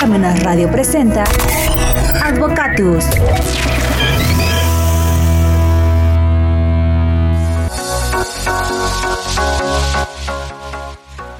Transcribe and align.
Parmenas 0.00 0.42
Radio 0.42 0.70
presenta 0.70 1.24
Advocatus. 2.22 3.04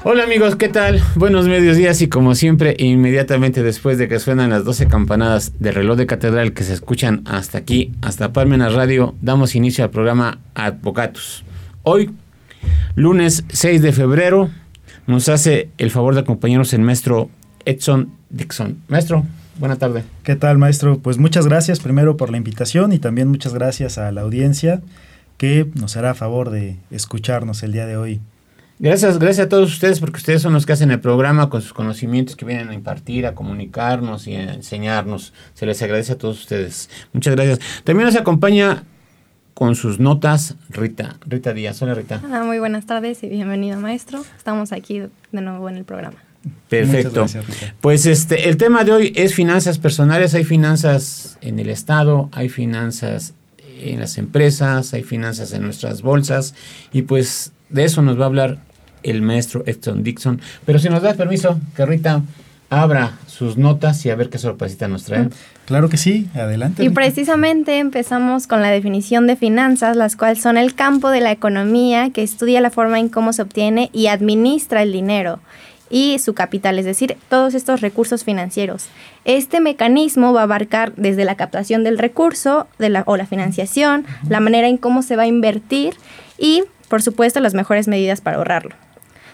Hola 0.03 0.23
amigos, 0.23 0.55
¿qué 0.55 0.67
tal? 0.69 1.01
Buenos 1.15 1.47
medios 1.47 1.77
días 1.77 2.01
y 2.01 2.07
como 2.07 2.33
siempre, 2.33 2.75
inmediatamente 2.79 3.61
después 3.61 3.97
de 3.97 4.07
que 4.07 4.19
suenan 4.19 4.49
las 4.49 4.65
12 4.65 4.87
campanadas 4.87 5.53
del 5.59 5.75
reloj 5.75 5.97
de 5.97 6.07
catedral 6.07 6.53
que 6.53 6.63
se 6.63 6.73
escuchan 6.73 7.21
hasta 7.25 7.59
aquí, 7.59 7.91
hasta 8.01 8.33
Parmenas 8.33 8.73
Radio, 8.73 9.13
damos 9.21 9.55
inicio 9.55 9.83
al 9.83 9.91
programa 9.91 10.39
Advocatus. 10.55 11.43
Hoy, 11.83 12.11
lunes 12.95 13.43
6 13.49 13.81
de 13.83 13.91
febrero, 13.93 14.49
nos 15.07 15.29
hace 15.29 15.69
el 15.77 15.91
favor 15.91 16.15
de 16.15 16.21
acompañarnos 16.21 16.73
el 16.73 16.81
maestro 16.81 17.29
Edson 17.65 18.11
Dixon. 18.29 18.77
Maestro, 18.87 19.23
buena 19.59 19.75
tarde. 19.75 20.03
¿Qué 20.23 20.35
tal, 20.35 20.57
maestro? 20.57 20.99
Pues 20.99 21.17
muchas 21.17 21.47
gracias 21.47 21.79
primero 21.79 22.17
por 22.17 22.31
la 22.31 22.37
invitación 22.37 22.93
y 22.93 22.99
también 22.99 23.27
muchas 23.27 23.53
gracias 23.53 23.97
a 23.97 24.11
la 24.11 24.21
audiencia 24.21 24.81
que 25.37 25.67
nos 25.75 25.97
hará 25.97 26.13
favor 26.13 26.49
de 26.49 26.77
escucharnos 26.91 27.63
el 27.63 27.71
día 27.71 27.85
de 27.85 27.97
hoy. 27.97 28.21
Gracias, 28.77 29.19
gracias 29.19 29.45
a 29.45 29.49
todos 29.49 29.71
ustedes 29.71 30.01
porque 30.01 30.17
ustedes 30.17 30.41
son 30.41 30.51
los 30.51 30.65
que 30.65 30.73
hacen 30.73 30.91
el 30.91 30.99
programa 30.99 31.49
con 31.49 31.61
sus 31.61 31.71
conocimientos 31.71 32.35
que 32.35 32.45
vienen 32.45 32.69
a 32.69 32.73
impartir, 32.73 33.25
a 33.25 33.33
comunicarnos 33.33 34.27
y 34.27 34.35
a 34.35 34.53
enseñarnos. 34.53 35.33
Se 35.53 35.65
les 35.65 35.81
agradece 35.81 36.13
a 36.13 36.17
todos 36.17 36.39
ustedes. 36.39 36.89
Muchas 37.13 37.35
gracias. 37.35 37.59
También 37.85 38.05
nos 38.05 38.17
acompaña 38.17 38.83
con 39.55 39.75
sus 39.75 39.99
notas 39.99 40.55
Rita. 40.69 41.15
Rita 41.25 41.53
Díaz. 41.53 41.81
Hola 41.81 41.95
Rita. 41.95 42.21
Ah, 42.31 42.43
muy 42.43 42.59
buenas 42.59 42.85
tardes 42.85 43.23
y 43.23 43.29
bienvenido 43.29 43.79
maestro. 43.79 44.23
Estamos 44.37 44.71
aquí 44.71 44.99
de 44.99 45.41
nuevo 45.41 45.67
en 45.69 45.77
el 45.77 45.85
programa. 45.85 46.17
Perfecto. 46.69 47.21
Gracias, 47.21 47.45
pues 47.81 48.05
este, 48.05 48.49
el 48.49 48.57
tema 48.57 48.83
de 48.83 48.91
hoy 48.91 49.13
es 49.15 49.33
finanzas 49.33 49.79
personales. 49.79 50.35
Hay 50.35 50.43
finanzas 50.43 51.39
en 51.41 51.57
el 51.57 51.69
Estado, 51.69 52.29
hay 52.33 52.49
finanzas 52.49 53.33
en 53.79 54.01
las 54.01 54.17
empresas, 54.17 54.93
hay 54.93 55.03
finanzas 55.03 55.53
en 55.53 55.63
nuestras 55.63 56.01
bolsas 56.01 56.53
y 56.91 57.03
pues 57.03 57.51
de 57.69 57.85
eso 57.85 58.01
nos 58.01 58.19
va 58.19 58.23
a 58.23 58.27
hablar 58.27 58.59
el 59.03 59.21
maestro 59.21 59.63
Edson 59.65 60.03
Dixon. 60.03 60.41
Pero 60.65 60.79
si 60.79 60.89
nos 60.89 61.01
das 61.01 61.15
permiso, 61.15 61.59
que 61.75 61.85
Rita 61.85 62.21
abra 62.69 63.13
sus 63.27 63.57
notas 63.57 64.05
y 64.05 64.09
a 64.09 64.15
ver 64.15 64.29
qué 64.29 64.37
sorpresita 64.37 64.87
nos 64.87 65.03
trae. 65.03 65.29
Claro 65.65 65.89
que 65.89 65.97
sí, 65.97 66.27
adelante. 66.35 66.83
Y 66.83 66.89
precisamente 66.89 67.79
empezamos 67.79 68.47
con 68.47 68.61
la 68.61 68.69
definición 68.69 69.27
de 69.27 69.35
finanzas, 69.35 69.95
las 69.95 70.15
cuales 70.15 70.41
son 70.41 70.57
el 70.57 70.75
campo 70.75 71.09
de 71.09 71.21
la 71.21 71.31
economía 71.31 72.09
que 72.11 72.23
estudia 72.23 72.61
la 72.61 72.71
forma 72.71 72.99
en 72.99 73.09
cómo 73.09 73.33
se 73.33 73.41
obtiene 73.41 73.89
y 73.93 74.07
administra 74.07 74.83
el 74.83 74.91
dinero 74.91 75.39
y 75.89 76.17
su 76.17 76.33
capital, 76.33 76.79
es 76.79 76.85
decir, 76.85 77.15
todos 77.29 77.53
estos 77.53 77.81
recursos 77.81 78.23
financieros. 78.23 78.87
Este 79.23 79.61
mecanismo 79.61 80.33
va 80.33 80.41
a 80.41 80.43
abarcar 80.43 80.93
desde 80.95 81.25
la 81.25 81.35
captación 81.35 81.83
del 81.83 81.99
recurso 81.99 82.67
de 82.79 82.89
la, 82.89 83.03
o 83.05 83.17
la 83.17 83.27
financiación, 83.27 84.05
la 84.27 84.39
manera 84.39 84.67
en 84.67 84.77
cómo 84.77 85.03
se 85.03 85.15
va 85.15 85.23
a 85.23 85.27
invertir 85.27 85.93
y 86.39 86.63
por 86.87 87.01
supuesto, 87.01 87.39
las 87.39 87.53
mejores 87.53 87.87
medidas 87.87 88.21
para 88.21 88.37
ahorrarlo. 88.37 88.75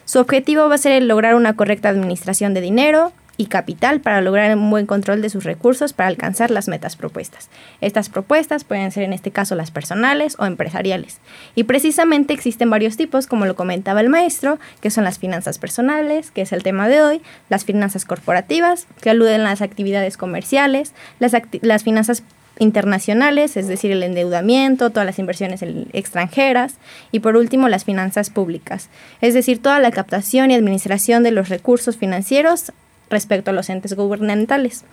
Su 0.06 0.20
objetivo 0.20 0.68
va 0.68 0.76
a 0.76 0.80
ser 0.80 0.94
el 0.94 1.08
lograr 1.08 1.36
una 1.36 1.56
correcta 1.56 1.90
administración 1.90 2.54
de 2.54 2.62
dinero 2.62 3.12
y 3.42 3.48
capital 3.48 4.02
para 4.02 4.22
lograr 4.22 4.56
un 4.56 4.70
buen 4.70 4.86
control 4.86 5.24
de 5.24 5.32
sus 5.32 5.46
recursos 5.46 5.94
para 5.94 6.10
alcanzar 6.10 6.52
las 6.52 6.68
metas 6.68 6.96
propuestas. 6.96 7.50
Estas 7.82 8.08
propuestas 8.08 8.64
pueden 8.64 8.92
ser 8.92 9.02
en 9.02 9.14
este 9.14 9.32
caso 9.32 9.56
las 9.56 9.72
personales 9.72 10.36
o 10.38 10.46
empresariales. 10.46 11.18
Y 11.56 11.64
precisamente 11.64 12.36
existen 12.36 12.70
varios 12.70 12.98
tipos, 12.98 13.26
como 13.26 13.48
lo 13.48 13.56
comentaba 13.56 14.00
el 14.02 14.10
maestro, 14.10 14.60
que 14.80 14.92
son 14.92 15.06
las 15.06 15.18
finanzas 15.18 15.58
personales, 15.58 16.30
que 16.30 16.44
es 16.44 16.52
el 16.52 16.62
tema 16.62 16.88
de 16.88 17.02
hoy, 17.02 17.22
las 17.50 17.66
finanzas 17.66 18.06
corporativas, 18.06 18.86
que 19.02 19.10
aluden 19.10 19.42
a 19.42 19.46
las 19.46 19.64
actividades 19.64 20.18
comerciales, 20.18 20.94
las, 21.18 21.34
las 21.64 21.84
finanzas 21.84 22.22
internacionales, 22.60 23.58
es 23.58 23.68
decir, 23.68 23.92
el 23.92 24.04
endeudamiento, 24.04 24.92
todas 24.92 25.06
las 25.08 25.18
inversiones 25.18 25.64
extranjeras 25.94 26.76
y 27.12 27.22
por 27.22 27.36
último 27.36 27.70
las 27.70 27.86
finanzas 27.86 28.30
públicas, 28.30 28.90
es 29.20 29.34
decir, 29.34 29.60
toda 29.60 29.80
la 29.80 29.90
captación 29.90 30.52
y 30.52 30.56
administración 30.56 31.24
de 31.24 31.32
los 31.32 31.50
recursos 31.50 31.98
financieros 31.98 32.72
respecto 33.12 33.52
a 33.52 33.54
los 33.54 33.70
entes 33.70 33.94
gubernamentales. 33.94 34.86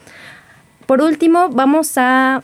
Por 0.87 1.01
último, 1.01 1.49
vamos 1.51 1.97
a 1.97 2.43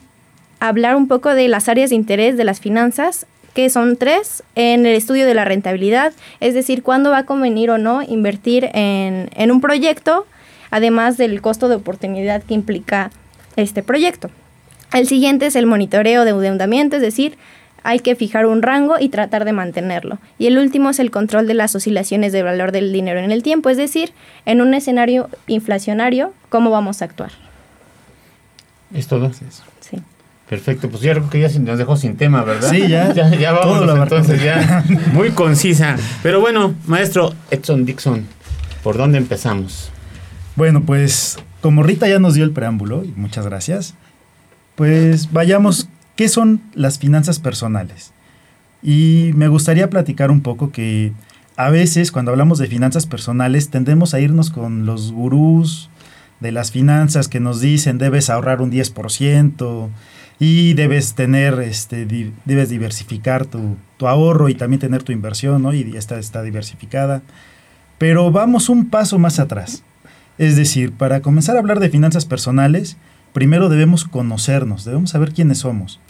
hablar 0.60 0.96
un 0.96 1.08
poco 1.08 1.34
de 1.34 1.48
las 1.48 1.68
áreas 1.68 1.90
de 1.90 1.96
interés 1.96 2.36
de 2.36 2.44
las 2.44 2.60
finanzas, 2.60 3.26
que 3.52 3.70
son 3.70 3.96
tres, 3.96 4.42
en 4.54 4.84
el 4.86 4.94
estudio 4.94 5.26
de 5.26 5.34
la 5.34 5.44
rentabilidad, 5.44 6.12
es 6.40 6.54
decir, 6.54 6.82
cuándo 6.82 7.10
va 7.10 7.18
a 7.18 7.26
convenir 7.26 7.70
o 7.70 7.78
no 7.78 8.02
invertir 8.02 8.70
en, 8.74 9.30
en 9.34 9.52
un 9.52 9.60
proyecto, 9.60 10.26
además 10.70 11.16
del 11.16 11.40
costo 11.40 11.68
de 11.68 11.76
oportunidad 11.76 12.42
que 12.42 12.54
implica 12.54 13.10
este 13.56 13.82
proyecto. 13.82 14.30
El 14.92 15.06
siguiente 15.06 15.46
es 15.46 15.56
el 15.56 15.66
monitoreo 15.66 16.24
de 16.24 16.30
endeudamiento, 16.30 16.96
es 16.96 17.02
decir, 17.02 17.36
hay 17.84 18.00
que 18.00 18.16
fijar 18.16 18.46
un 18.46 18.62
rango 18.62 18.96
y 18.98 19.10
tratar 19.10 19.44
de 19.44 19.52
mantenerlo. 19.52 20.18
Y 20.38 20.46
el 20.46 20.58
último 20.58 20.90
es 20.90 20.98
el 20.98 21.10
control 21.10 21.46
de 21.46 21.54
las 21.54 21.76
oscilaciones 21.76 22.32
de 22.32 22.42
valor 22.42 22.72
del 22.72 22.92
dinero 22.92 23.20
en 23.20 23.30
el 23.30 23.42
tiempo, 23.42 23.70
es 23.70 23.76
decir, 23.76 24.12
en 24.46 24.60
un 24.60 24.74
escenario 24.74 25.28
inflacionario, 25.46 26.32
cómo 26.48 26.70
vamos 26.70 27.02
a 27.02 27.04
actuar. 27.04 27.30
¿Es 28.92 29.06
todo? 29.06 29.30
Sí. 29.32 29.98
Perfecto, 30.48 30.88
pues 30.88 31.02
ya 31.02 31.12
creo 31.12 31.30
que 31.30 31.40
ya 31.40 31.48
nos 31.60 31.78
dejó 31.78 31.96
sin 31.96 32.16
tema, 32.16 32.42
¿verdad? 32.42 32.70
Sí, 32.70 32.88
ya. 32.88 33.12
ya, 33.38 33.52
vamos 33.52 33.88
entonces 33.98 34.42
ya. 34.42 34.84
Muy 35.12 35.30
concisa. 35.30 35.96
Pero 36.22 36.40
bueno, 36.40 36.74
maestro 36.86 37.34
Edson 37.50 37.84
Dixon, 37.84 38.26
¿por 38.82 38.96
dónde 38.96 39.18
empezamos? 39.18 39.90
Bueno, 40.56 40.82
pues 40.82 41.38
como 41.60 41.82
Rita 41.82 42.08
ya 42.08 42.18
nos 42.18 42.34
dio 42.34 42.44
el 42.44 42.52
preámbulo, 42.52 43.04
y 43.04 43.12
muchas 43.16 43.46
gracias, 43.46 43.94
pues 44.74 45.32
vayamos, 45.32 45.88
¿qué 46.16 46.28
son 46.28 46.60
las 46.74 46.98
finanzas 46.98 47.38
personales? 47.38 48.12
Y 48.82 49.30
me 49.34 49.48
gustaría 49.48 49.90
platicar 49.90 50.30
un 50.30 50.42
poco 50.42 50.70
que 50.70 51.12
a 51.56 51.70
veces 51.70 52.12
cuando 52.12 52.32
hablamos 52.32 52.58
de 52.58 52.66
finanzas 52.66 53.06
personales 53.06 53.70
tendemos 53.70 54.12
a 54.12 54.20
irnos 54.20 54.50
con 54.50 54.86
los 54.86 55.12
gurús 55.12 55.88
de 56.40 56.52
las 56.52 56.72
finanzas 56.72 57.28
que 57.28 57.40
nos 57.40 57.60
dicen 57.60 57.96
debes 57.96 58.28
ahorrar 58.28 58.60
un 58.60 58.70
10% 58.70 59.88
y 60.38 60.74
debes 60.74 61.14
tener, 61.14 61.60
este, 61.60 62.06
debes 62.44 62.68
diversificar 62.68 63.46
tu, 63.46 63.76
tu, 63.96 64.08
ahorro 64.08 64.48
y 64.48 64.54
también 64.54 64.80
tener 64.80 65.02
tu 65.02 65.12
inversión, 65.12 65.62
¿no? 65.62 65.72
Y 65.72 65.96
esta 65.96 66.18
está 66.18 66.42
diversificada. 66.42 67.22
Pero 67.98 68.30
vamos 68.32 68.68
un 68.68 68.90
paso 68.90 69.18
más 69.18 69.38
atrás. 69.38 69.84
Es 70.36 70.56
decir, 70.56 70.92
para 70.92 71.20
comenzar 71.20 71.56
a 71.56 71.60
hablar 71.60 71.78
de 71.78 71.88
finanzas 71.88 72.26
personales, 72.26 72.96
primero 73.34 73.68
debemos 73.68 74.04
conocernos, 74.04 74.86
debemos 74.86 75.10
saber 75.10 75.34
quiénes 75.34 75.58
somos. 75.58 76.00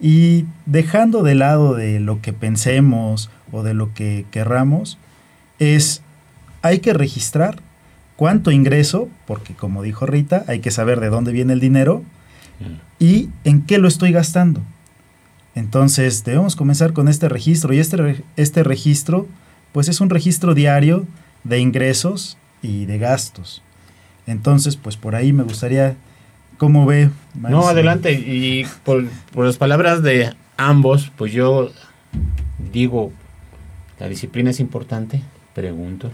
Y 0.00 0.44
dejando 0.66 1.24
de 1.24 1.34
lado 1.34 1.74
de 1.74 1.98
lo 1.98 2.20
que 2.20 2.32
pensemos 2.32 3.30
o 3.50 3.64
de 3.64 3.74
lo 3.74 3.92
que 3.94 4.24
querramos, 4.30 4.96
es, 5.58 6.02
hay 6.62 6.78
que 6.78 6.92
registrar 6.92 7.58
cuánto 8.14 8.52
ingreso, 8.52 9.08
porque 9.26 9.54
como 9.54 9.82
dijo 9.82 10.06
Rita, 10.06 10.44
hay 10.46 10.60
que 10.60 10.70
saber 10.70 11.00
de 11.00 11.08
dónde 11.08 11.32
viene 11.32 11.54
el 11.54 11.60
dinero 11.60 12.04
y 13.00 13.30
en 13.42 13.62
qué 13.62 13.78
lo 13.78 13.88
estoy 13.88 14.12
gastando. 14.12 14.60
Entonces 15.56 16.22
debemos 16.24 16.54
comenzar 16.54 16.92
con 16.92 17.08
este 17.08 17.28
registro 17.28 17.72
y 17.72 17.78
este, 17.78 18.22
este 18.36 18.62
registro 18.62 19.26
pues 19.72 19.88
es 19.88 20.00
un 20.00 20.10
registro 20.10 20.54
diario 20.54 21.06
de 21.42 21.58
ingresos 21.58 22.36
y 22.62 22.84
de 22.84 22.98
gastos. 22.98 23.62
Entonces 24.26 24.76
pues 24.76 24.96
por 24.96 25.16
ahí 25.16 25.32
me 25.32 25.42
gustaría 25.42 25.96
¿Cómo 26.58 26.86
ve? 26.86 27.10
No, 27.34 27.68
adelante. 27.68 28.12
Y 28.12 28.66
por, 28.84 29.04
las 29.36 29.58
palabras 29.58 30.02
de 30.02 30.34
ambos, 30.56 31.12
pues 31.16 31.32
yo 31.32 31.70
digo, 32.72 33.12
¿la 33.98 34.08
disciplina 34.08 34.50
es 34.50 34.60
importante? 34.60 35.22
Pregunto. 35.54 36.10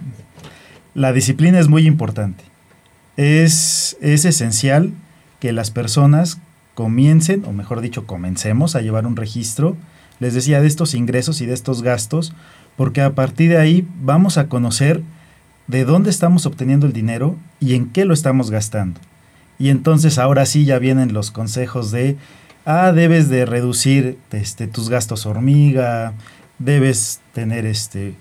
La 0.94 1.12
disciplina 1.12 1.58
es 1.60 1.68
muy 1.68 1.86
importante. 1.86 2.44
Es, 3.16 3.96
es 4.00 4.24
esencial 4.24 4.92
que 5.38 5.52
las 5.52 5.70
personas 5.70 6.38
comiencen, 6.74 7.44
o 7.44 7.52
mejor 7.52 7.80
dicho, 7.80 8.06
comencemos 8.06 8.74
a 8.74 8.80
llevar 8.80 9.06
un 9.06 9.16
registro, 9.16 9.76
les 10.18 10.34
decía, 10.34 10.60
de 10.60 10.66
estos 10.66 10.94
ingresos 10.94 11.40
y 11.40 11.46
de 11.46 11.54
estos 11.54 11.82
gastos, 11.82 12.32
porque 12.76 13.00
a 13.00 13.14
partir 13.14 13.50
de 13.50 13.58
ahí 13.58 13.86
vamos 14.02 14.38
a 14.38 14.48
conocer 14.48 15.02
de 15.66 15.84
dónde 15.84 16.10
estamos 16.10 16.46
obteniendo 16.46 16.86
el 16.86 16.92
dinero 16.92 17.36
y 17.60 17.74
en 17.74 17.90
qué 17.90 18.04
lo 18.04 18.14
estamos 18.14 18.50
gastando. 18.50 19.00
Y 19.62 19.70
entonces 19.70 20.18
ahora 20.18 20.44
sí 20.44 20.64
ya 20.64 20.80
vienen 20.80 21.12
los 21.12 21.30
consejos 21.30 21.92
de, 21.92 22.16
ah, 22.66 22.90
debes 22.90 23.28
de 23.28 23.46
reducir 23.46 24.18
este, 24.32 24.66
tus 24.66 24.88
gastos 24.88 25.24
hormiga, 25.24 26.14
debes 26.58 27.20
tener 27.32 27.64
este 27.64 28.14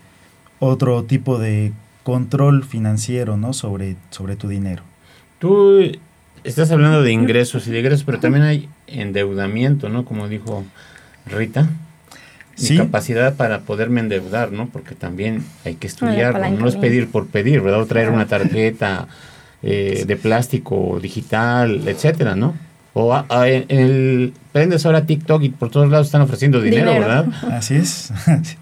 otro 0.59 1.03
tipo 1.03 1.39
de 1.39 1.71
control 2.03 2.63
financiero, 2.63 3.37
¿no? 3.37 3.53
Sobre, 3.53 3.95
sobre 4.11 4.35
tu 4.35 4.49
dinero. 4.49 4.83
Tú 5.39 5.81
estás 6.43 6.69
hablando 6.69 7.01
de 7.01 7.11
ingresos 7.11 7.65
y 7.65 7.71
de 7.71 7.79
ingresos, 7.79 8.03
pero 8.03 8.19
también 8.19 8.43
hay 8.43 8.69
endeudamiento, 8.85 9.89
¿no? 9.89 10.05
Como 10.05 10.27
dijo 10.27 10.63
Rita. 11.25 11.67
mi 12.69 12.77
capacidad 12.77 13.33
para 13.33 13.61
poderme 13.61 14.01
endeudar, 14.01 14.51
¿no? 14.51 14.69
Porque 14.69 14.93
también 14.93 15.43
hay 15.65 15.73
que 15.73 15.87
estudiar, 15.87 16.51
no 16.51 16.67
es 16.67 16.75
pedir 16.75 17.09
por 17.09 17.25
pedir, 17.25 17.61
¿verdad? 17.61 17.81
O 17.81 17.87
traer 17.87 18.11
una 18.11 18.27
tarjeta 18.27 19.07
eh, 19.63 20.05
de 20.07 20.15
plástico 20.15 20.99
digital, 21.01 21.87
etcétera, 21.87 22.35
¿no? 22.35 22.55
O 22.93 23.15
en 23.45 23.65
el 23.69 24.33
prendes 24.51 24.85
ahora 24.85 25.05
TikTok 25.05 25.43
y 25.43 25.49
por 25.49 25.69
todos 25.69 25.89
lados 25.89 26.07
están 26.07 26.21
ofreciendo 26.21 26.61
dinero, 26.61 26.91
¿verdad? 26.91 27.27
Así 27.51 27.75
es. 27.75 28.11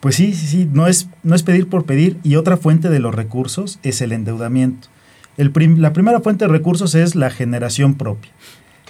Pues 0.00 0.14
sí, 0.14 0.32
sí, 0.32 0.46
sí, 0.46 0.68
no 0.72 0.86
es, 0.86 1.08
no 1.22 1.34
es 1.34 1.42
pedir 1.42 1.68
por 1.68 1.84
pedir 1.84 2.16
y 2.22 2.36
otra 2.36 2.56
fuente 2.56 2.88
de 2.88 3.00
los 3.00 3.14
recursos 3.14 3.78
es 3.82 4.00
el 4.00 4.12
endeudamiento. 4.12 4.88
El 5.36 5.52
la 5.76 5.92
primera 5.92 6.20
fuente 6.20 6.46
de 6.46 6.50
recursos 6.50 6.94
es 6.94 7.14
la 7.14 7.28
generación 7.28 7.96
propia. 7.96 8.30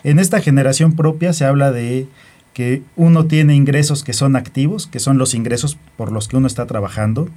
En 0.05 0.21
esta 0.21 0.41
generación 0.41 0.95
propia 0.95 1.33
se 1.33 1.45
habla 1.45 1.73
de 1.73 2.07
que 2.55 2.83
uno 2.97 3.27
tiene 3.27 3.55
ingresos 3.55 4.05
que 4.05 4.13
son 4.13 4.37
activos, 4.37 4.87
que 4.87 5.01
son 5.01 5.19
los 5.19 5.35
ingresos 5.35 5.79
por 5.97 6.13
los 6.13 6.29
que 6.29 6.37
uno 6.37 6.47
está 6.47 6.67
trabajando, 6.67 7.29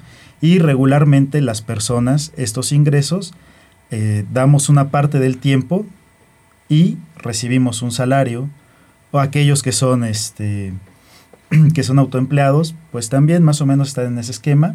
y 0.42 0.60
regularmente 0.60 1.42
las 1.42 1.62
personas, 1.62 2.32
estos 2.38 2.72
ingresos, 2.72 3.34
eh, 3.96 4.26
damos 4.34 4.70
una 4.70 4.90
parte 4.90 5.20
del 5.20 5.38
tiempo 5.38 5.86
y 6.68 6.98
recibimos 7.18 7.84
un 7.84 7.92
salario, 7.92 8.50
o 9.12 9.20
aquellos 9.20 9.62
que 9.62 9.72
son, 9.72 10.04
este, 10.04 10.74
que 11.76 11.84
son 11.84 12.00
autoempleados, 12.00 12.74
pues 12.92 13.10
también 13.10 13.44
más 13.44 13.62
o 13.62 13.68
menos 13.68 13.90
están 13.90 14.08
en 14.08 14.18
ese 14.18 14.32
esquema. 14.32 14.74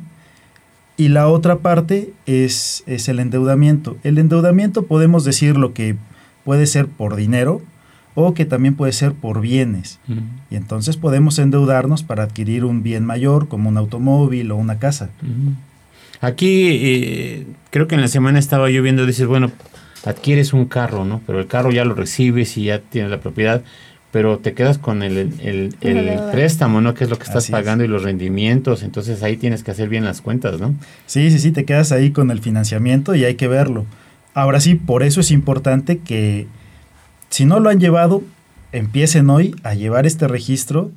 Y 0.97 1.09
la 1.09 1.27
otra 1.27 1.59
parte 1.59 2.13
es, 2.27 2.85
es 2.87 3.09
el 3.09 3.19
endeudamiento. 3.19 3.97
El 4.05 4.19
endeudamiento 4.19 4.87
podemos 4.87 5.25
decir 5.25 5.57
lo 5.57 5.75
que 5.75 5.97
puede 6.45 6.67
ser 6.67 6.87
por 6.87 7.17
dinero, 7.17 7.61
o 8.15 8.35
que 8.35 8.45
también 8.45 8.77
puede 8.77 8.93
ser 8.93 9.15
por 9.15 9.41
bienes. 9.41 9.99
Y 10.49 10.55
entonces 10.55 10.97
podemos 10.97 11.41
endeudarnos 11.41 12.05
para 12.05 12.23
adquirir 12.23 12.65
un 12.65 12.85
bien 12.85 13.05
mayor 13.05 13.49
como 13.49 13.69
un 13.69 13.77
automóvil 13.79 14.53
o 14.53 14.57
una 14.57 14.79
casa. 14.79 15.11
Aquí 16.21 16.69
eh, 16.71 17.47
creo 17.71 17.87
que 17.87 17.95
en 17.95 18.01
la 18.01 18.09
semana 18.09 18.39
estaba 18.39 18.71
yo 18.71 18.83
viendo, 18.83 19.07
dices, 19.07 19.27
bueno, 19.27 19.53
adquieres 20.05 20.53
un 20.53 20.67
carro, 20.67 21.05
¿no? 21.05 21.21
Pero 21.27 21.41
el 21.41 21.47
carro 21.47 21.71
ya 21.71 21.85
lo 21.85 21.95
recibes 21.95 22.57
y 22.57 22.65
ya 22.65 22.81
tienes 22.81 23.11
la 23.11 23.21
propiedad, 23.21 23.63
pero 24.11 24.39
te 24.39 24.55
quedas 24.55 24.79
con 24.79 25.03
el, 25.03 25.75
préstamo, 26.33 26.81
¿no? 26.81 26.95
Que 26.95 27.05
es 27.05 27.11
lo 27.11 27.19
que 27.19 27.25
estás 27.25 27.49
pagando 27.51 27.85
y 27.85 27.89
los 27.89 28.03
rendimientos, 28.03 28.83
entonces 28.83 29.23
ahí 29.23 29.37
tienes 29.37 29.63
que 29.63 29.71
hacer 29.71 29.89
bien 29.89 30.05
las 30.05 30.21
cuentas, 30.21 30.61
¿no? 30.61 30.75
Sí, 31.07 31.31
sí, 31.31 31.39
sí, 31.39 31.53
te 31.53 31.65
quedas 31.65 31.93
ahí 31.93 32.11
con 32.11 32.31
el 32.31 32.41
financiamiento 32.41 33.15
y 33.15 33.25
hay 33.25 33.35
que 33.35 33.49
verlo. 33.49 33.87
Ahora 34.35 34.61
sí, 34.61 34.75
por 34.75 35.03
eso 35.03 35.21
es 35.21 35.31
importante 35.31 35.99
que 35.99 36.47
si 37.29 37.45
no 37.45 37.61
lo 37.61 37.71
han 37.71 37.81
llevado, 37.81 38.23
empiecen 38.73 39.31
hoy 39.31 39.55
a 39.63 39.75
llevar 39.75 40.07
este 40.07 40.29
registro 40.29 40.91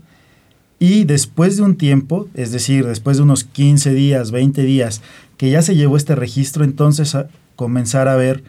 y 0.81 1.03
después 1.03 1.57
de 1.57 1.61
un 1.61 1.75
tiempo, 1.75 2.27
es 2.33 2.51
decir, 2.51 2.87
después 2.87 3.17
de 3.17 3.21
unos 3.21 3.43
15 3.43 3.93
días, 3.93 4.31
20 4.31 4.63
días, 4.63 5.03
que 5.37 5.51
ya 5.51 5.61
se 5.61 5.75
llevó 5.75 5.95
este 5.95 6.15
registro, 6.15 6.63
entonces 6.63 7.13
a 7.13 7.27
comenzar 7.55 8.07
a 8.07 8.15
ver 8.15 8.43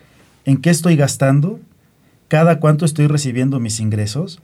en 0.46 0.56
qué 0.56 0.70
estoy 0.70 0.96
gastando, 0.96 1.60
cada 2.28 2.58
cuánto 2.58 2.86
estoy 2.86 3.06
recibiendo 3.06 3.60
mis 3.60 3.80
ingresos 3.80 4.40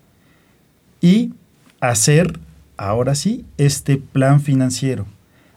y 1.01 1.33
hacer, 1.81 2.39
ahora 2.77 3.15
sí, 3.15 3.47
este 3.57 3.97
plan 3.97 4.43
financiero. 4.43 5.07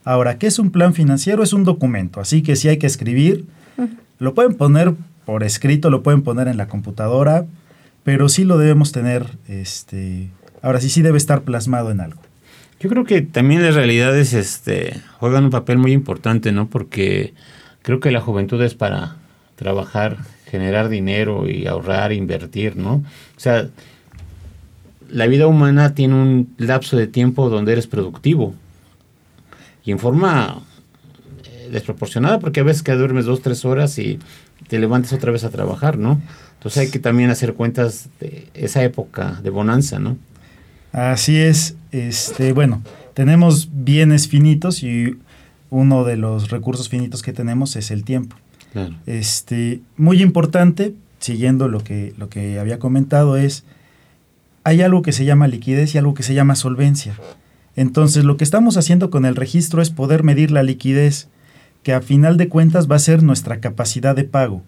Ahora, 0.06 0.38
¿qué 0.38 0.48
es 0.48 0.58
un 0.58 0.72
plan 0.72 0.94
financiero? 0.94 1.44
Es 1.44 1.52
un 1.52 1.66
documento, 1.66 2.22
así 2.22 2.44
que 2.44 2.56
si 2.56 2.70
hay 2.70 2.78
que 2.78 2.88
escribir, 2.88 3.46
lo 4.20 4.34
pueden 4.34 4.54
poner 4.54 4.94
por 5.26 5.44
escrito, 5.44 5.90
lo 5.90 6.02
pueden 6.02 6.22
poner 6.22 6.48
en 6.48 6.56
la 6.56 6.70
computadora, 6.70 7.46
pero 8.06 8.30
sí 8.30 8.46
lo 8.46 8.58
debemos 8.58 8.94
tener, 8.94 9.38
este, 9.50 10.30
ahora 10.62 10.80
sí, 10.80 10.90
sí 10.90 11.02
debe 11.02 11.18
estar 11.18 11.42
plasmado 11.44 11.92
en 11.92 12.02
algo. 12.02 12.22
Yo 12.80 12.90
creo 12.90 13.04
que 13.04 13.22
también 13.22 13.62
las 13.64 13.76
realidades 13.76 14.34
este, 14.34 15.00
juegan 15.20 15.46
un 15.46 15.50
papel 15.52 15.78
muy 15.78 15.92
importante, 15.92 16.52
¿no? 16.52 16.68
Porque 16.68 17.34
creo 17.84 18.00
que 18.00 18.12
la 18.12 18.22
juventud 18.22 18.62
es 18.64 18.74
para 18.74 19.18
trabajar, 19.56 20.18
generar 20.46 20.90
dinero 20.90 21.48
y 21.48 21.68
ahorrar, 21.68 22.12
invertir, 22.12 22.78
¿no? 22.78 22.96
O 22.96 23.40
sea, 23.40 23.68
la 25.10 25.28
vida 25.28 25.46
humana 25.46 25.94
tiene 25.94 26.16
un 26.16 26.54
lapso 26.58 26.98
de 26.98 27.06
tiempo 27.06 27.50
donde 27.50 27.74
eres 27.74 27.86
productivo 27.86 28.56
y 29.84 29.92
en 29.92 30.00
forma 30.00 30.62
eh, 31.44 31.70
desproporcionada, 31.72 32.40
porque 32.40 32.62
a 32.62 32.64
veces 32.64 32.82
que 32.82 32.94
duermes 32.94 33.26
dos, 33.26 33.42
tres 33.42 33.66
horas 33.66 34.00
y 34.00 34.20
te 34.68 34.80
levantas 34.80 35.14
otra 35.14 35.32
vez 35.32 35.44
a 35.44 35.50
trabajar, 35.50 35.98
¿no? 35.98 36.20
Entonces 36.54 36.84
hay 36.84 36.92
que 36.92 37.00
también 37.00 37.30
hacer 37.30 37.54
cuentas 37.54 38.10
de 38.20 38.48
esa 38.54 38.84
época 38.84 39.40
de 39.44 39.50
bonanza, 39.50 40.00
¿no? 40.00 40.18
Así 40.92 41.38
es. 41.38 41.76
Este, 41.92 42.54
bueno, 42.54 42.82
tenemos 43.14 43.70
bienes 43.72 44.28
finitos 44.28 44.84
y 44.84 45.18
uno 45.70 46.04
de 46.04 46.18
los 46.18 46.50
recursos 46.50 46.90
finitos 46.90 47.22
que 47.22 47.34
tenemos 47.34 47.76
es 47.76 47.92
el 47.92 48.04
tiempo. 48.04 48.36
Este, 49.06 49.82
muy 49.98 50.22
importante, 50.22 50.94
siguiendo 51.20 51.68
lo 51.68 51.84
que, 51.84 52.14
lo 52.18 52.30
que 52.30 52.60
había 52.60 52.80
comentado, 52.80 53.36
es 53.36 53.66
hay 54.64 54.82
algo 54.82 55.02
que 55.02 55.12
se 55.12 55.26
llama 55.26 55.48
liquidez 55.48 55.94
y 55.94 55.98
algo 55.98 56.14
que 56.14 56.24
se 56.24 56.34
llama 56.34 56.56
solvencia. 56.56 57.16
Entonces, 57.76 58.24
lo 58.24 58.38
que 58.38 58.44
estamos 58.44 58.78
haciendo 58.78 59.10
con 59.10 59.26
el 59.26 59.36
registro 59.36 59.82
es 59.82 59.90
poder 59.90 60.24
medir 60.24 60.52
la 60.52 60.64
liquidez, 60.64 61.30
que 61.84 61.94
a 61.94 62.02
final 62.02 62.38
de 62.38 62.48
cuentas 62.48 62.90
va 62.90 62.98
a 62.98 63.00
ser 63.00 63.24
nuestra 63.24 63.60
capacidad 63.60 64.16
de 64.16 64.24
pago. 64.24 64.62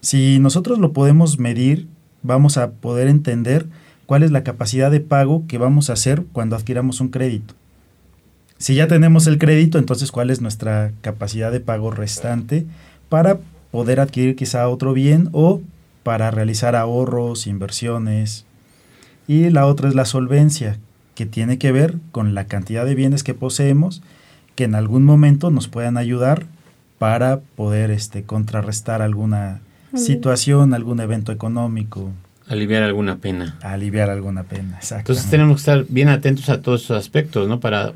Si 0.00 0.38
nosotros 0.38 0.78
lo 0.78 0.92
podemos 0.92 1.38
medir, 1.38 1.86
vamos 2.22 2.56
a 2.56 2.72
poder 2.72 3.08
entender 3.08 3.66
cuál 4.06 4.22
es 4.22 4.30
la 4.30 4.44
capacidad 4.44 4.90
de 4.90 5.00
pago 5.00 5.44
que 5.46 5.58
vamos 5.58 5.90
a 5.90 5.94
hacer 5.94 6.24
cuando 6.32 6.56
adquiramos 6.56 7.00
un 7.00 7.08
crédito. 7.08 7.54
Si 8.58 8.74
ya 8.74 8.88
tenemos 8.88 9.26
el 9.26 9.38
crédito, 9.38 9.78
entonces 9.78 10.10
cuál 10.10 10.30
es 10.30 10.40
nuestra 10.40 10.92
capacidad 11.02 11.52
de 11.52 11.60
pago 11.60 11.90
restante 11.90 12.64
para 13.08 13.38
poder 13.70 14.00
adquirir 14.00 14.36
quizá 14.36 14.68
otro 14.68 14.94
bien 14.94 15.28
o 15.32 15.60
para 16.02 16.30
realizar 16.30 16.76
ahorros, 16.76 17.46
inversiones. 17.46 18.46
Y 19.28 19.50
la 19.50 19.66
otra 19.66 19.88
es 19.88 19.94
la 19.94 20.04
solvencia, 20.04 20.78
que 21.14 21.26
tiene 21.26 21.58
que 21.58 21.72
ver 21.72 21.96
con 22.12 22.34
la 22.34 22.44
cantidad 22.44 22.84
de 22.84 22.94
bienes 22.94 23.24
que 23.24 23.34
poseemos 23.34 24.02
que 24.54 24.64
en 24.64 24.74
algún 24.74 25.04
momento 25.04 25.50
nos 25.50 25.68
puedan 25.68 25.96
ayudar 25.96 26.46
para 26.98 27.40
poder 27.40 27.90
este, 27.90 28.22
contrarrestar 28.22 29.02
alguna 29.02 29.60
situación, 29.94 30.74
algún 30.74 31.00
evento 31.00 31.32
económico. 31.32 32.10
Aliviar 32.48 32.82
alguna 32.82 33.18
pena. 33.18 33.58
Aliviar 33.62 34.10
alguna 34.10 34.44
pena, 34.44 34.76
exacto. 34.76 35.12
Entonces 35.12 35.30
tenemos 35.30 35.56
que 35.56 35.60
estar 35.60 35.86
bien 35.88 36.08
atentos 36.08 36.48
a 36.48 36.60
todos 36.62 36.84
esos 36.84 36.96
aspectos, 36.96 37.48
¿no? 37.48 37.60
Para 37.60 37.92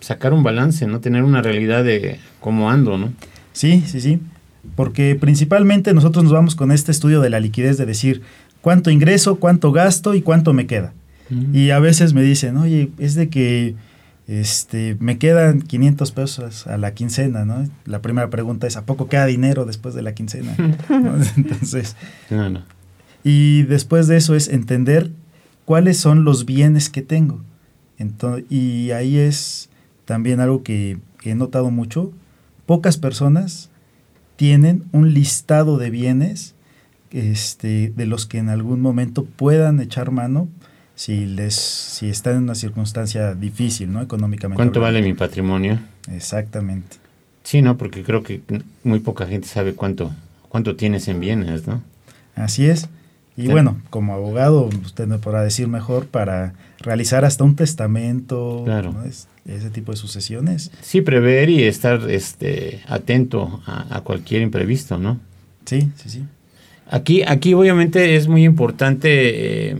sacar 0.00 0.32
un 0.32 0.42
balance, 0.42 0.86
¿no? 0.86 1.00
Tener 1.00 1.22
una 1.22 1.42
realidad 1.42 1.84
de 1.84 2.20
cómo 2.40 2.70
ando, 2.70 2.98
¿no? 2.98 3.12
Sí, 3.52 3.82
sí, 3.86 4.00
sí. 4.00 4.20
Porque 4.76 5.16
principalmente 5.18 5.94
nosotros 5.94 6.24
nos 6.24 6.32
vamos 6.32 6.54
con 6.54 6.70
este 6.70 6.92
estudio 6.92 7.20
de 7.20 7.30
la 7.30 7.40
liquidez 7.40 7.78
de 7.78 7.86
decir 7.86 8.22
cuánto 8.60 8.90
ingreso, 8.90 9.36
cuánto 9.36 9.72
gasto 9.72 10.14
y 10.14 10.22
cuánto 10.22 10.52
me 10.52 10.66
queda. 10.66 10.92
Y 11.52 11.70
a 11.70 11.78
veces 11.78 12.14
me 12.14 12.22
dicen, 12.22 12.56
oye, 12.56 12.90
es 12.98 13.14
de 13.14 13.28
que 13.28 13.74
este, 14.26 14.96
me 14.98 15.18
quedan 15.18 15.60
500 15.60 16.12
pesos 16.12 16.66
a 16.66 16.78
la 16.78 16.94
quincena, 16.94 17.44
¿no? 17.44 17.68
La 17.84 18.00
primera 18.00 18.30
pregunta 18.30 18.66
es, 18.66 18.78
¿a 18.78 18.86
poco 18.86 19.08
queda 19.08 19.26
dinero 19.26 19.66
después 19.66 19.94
de 19.94 20.02
la 20.02 20.14
quincena? 20.14 20.54
Entonces, 21.36 21.96
y 23.24 23.62
después 23.64 24.06
de 24.06 24.16
eso 24.16 24.34
es 24.34 24.48
entender 24.48 25.10
cuáles 25.64 25.98
son 25.98 26.24
los 26.24 26.44
bienes 26.44 26.88
que 26.90 27.02
tengo. 27.02 27.40
Entonces, 27.98 28.44
y 28.50 28.90
ahí 28.92 29.18
es 29.18 29.68
también 30.04 30.40
algo 30.40 30.62
que 30.62 30.98
he 31.24 31.34
notado 31.34 31.70
mucho. 31.70 32.12
Pocas 32.66 32.96
personas 32.96 33.70
tienen 34.36 34.84
un 34.92 35.12
listado 35.12 35.78
de 35.78 35.90
bienes 35.90 36.54
este, 37.10 37.92
de 37.96 38.06
los 38.06 38.26
que 38.26 38.38
en 38.38 38.48
algún 38.48 38.80
momento 38.80 39.24
puedan 39.24 39.80
echar 39.80 40.10
mano 40.10 40.48
si 40.94 41.26
les 41.26 41.54
si 41.54 42.08
está 42.08 42.32
en 42.32 42.38
una 42.38 42.54
circunstancia 42.54 43.34
difícil, 43.34 43.92
¿no? 43.92 44.02
Económicamente. 44.02 44.56
¿Cuánto 44.56 44.80
vale 44.80 45.00
mi 45.00 45.14
patrimonio? 45.14 45.78
Exactamente. 46.10 46.96
Sí, 47.44 47.62
no, 47.62 47.76
porque 47.78 48.02
creo 48.02 48.22
que 48.22 48.42
muy 48.84 49.00
poca 49.00 49.26
gente 49.26 49.48
sabe 49.48 49.74
cuánto 49.74 50.12
cuánto 50.48 50.76
tienes 50.76 51.08
en 51.08 51.20
bienes, 51.20 51.66
¿no? 51.66 51.82
Así 52.34 52.66
es. 52.66 52.88
Y 53.38 53.46
bueno, 53.46 53.80
como 53.88 54.14
abogado, 54.14 54.68
usted 54.84 55.06
me 55.06 55.18
podrá 55.18 55.42
decir 55.42 55.68
mejor 55.68 56.06
para 56.06 56.54
realizar 56.80 57.24
hasta 57.24 57.44
un 57.44 57.54
testamento, 57.54 58.62
claro. 58.64 58.96
ese 59.46 59.70
tipo 59.70 59.92
de 59.92 59.96
sucesiones. 59.96 60.72
Sí, 60.80 61.02
prever 61.02 61.48
y 61.48 61.62
estar 61.62 62.10
este, 62.10 62.82
atento 62.88 63.62
a, 63.64 64.00
cualquier 64.00 64.42
imprevisto, 64.42 64.98
¿no? 64.98 65.20
Sí, 65.66 65.88
sí, 65.96 66.10
sí. 66.10 66.24
Aquí, 66.90 67.22
aquí 67.22 67.54
obviamente 67.54 68.16
es 68.16 68.26
muy 68.26 68.44
importante 68.44 69.70
eh, 69.70 69.76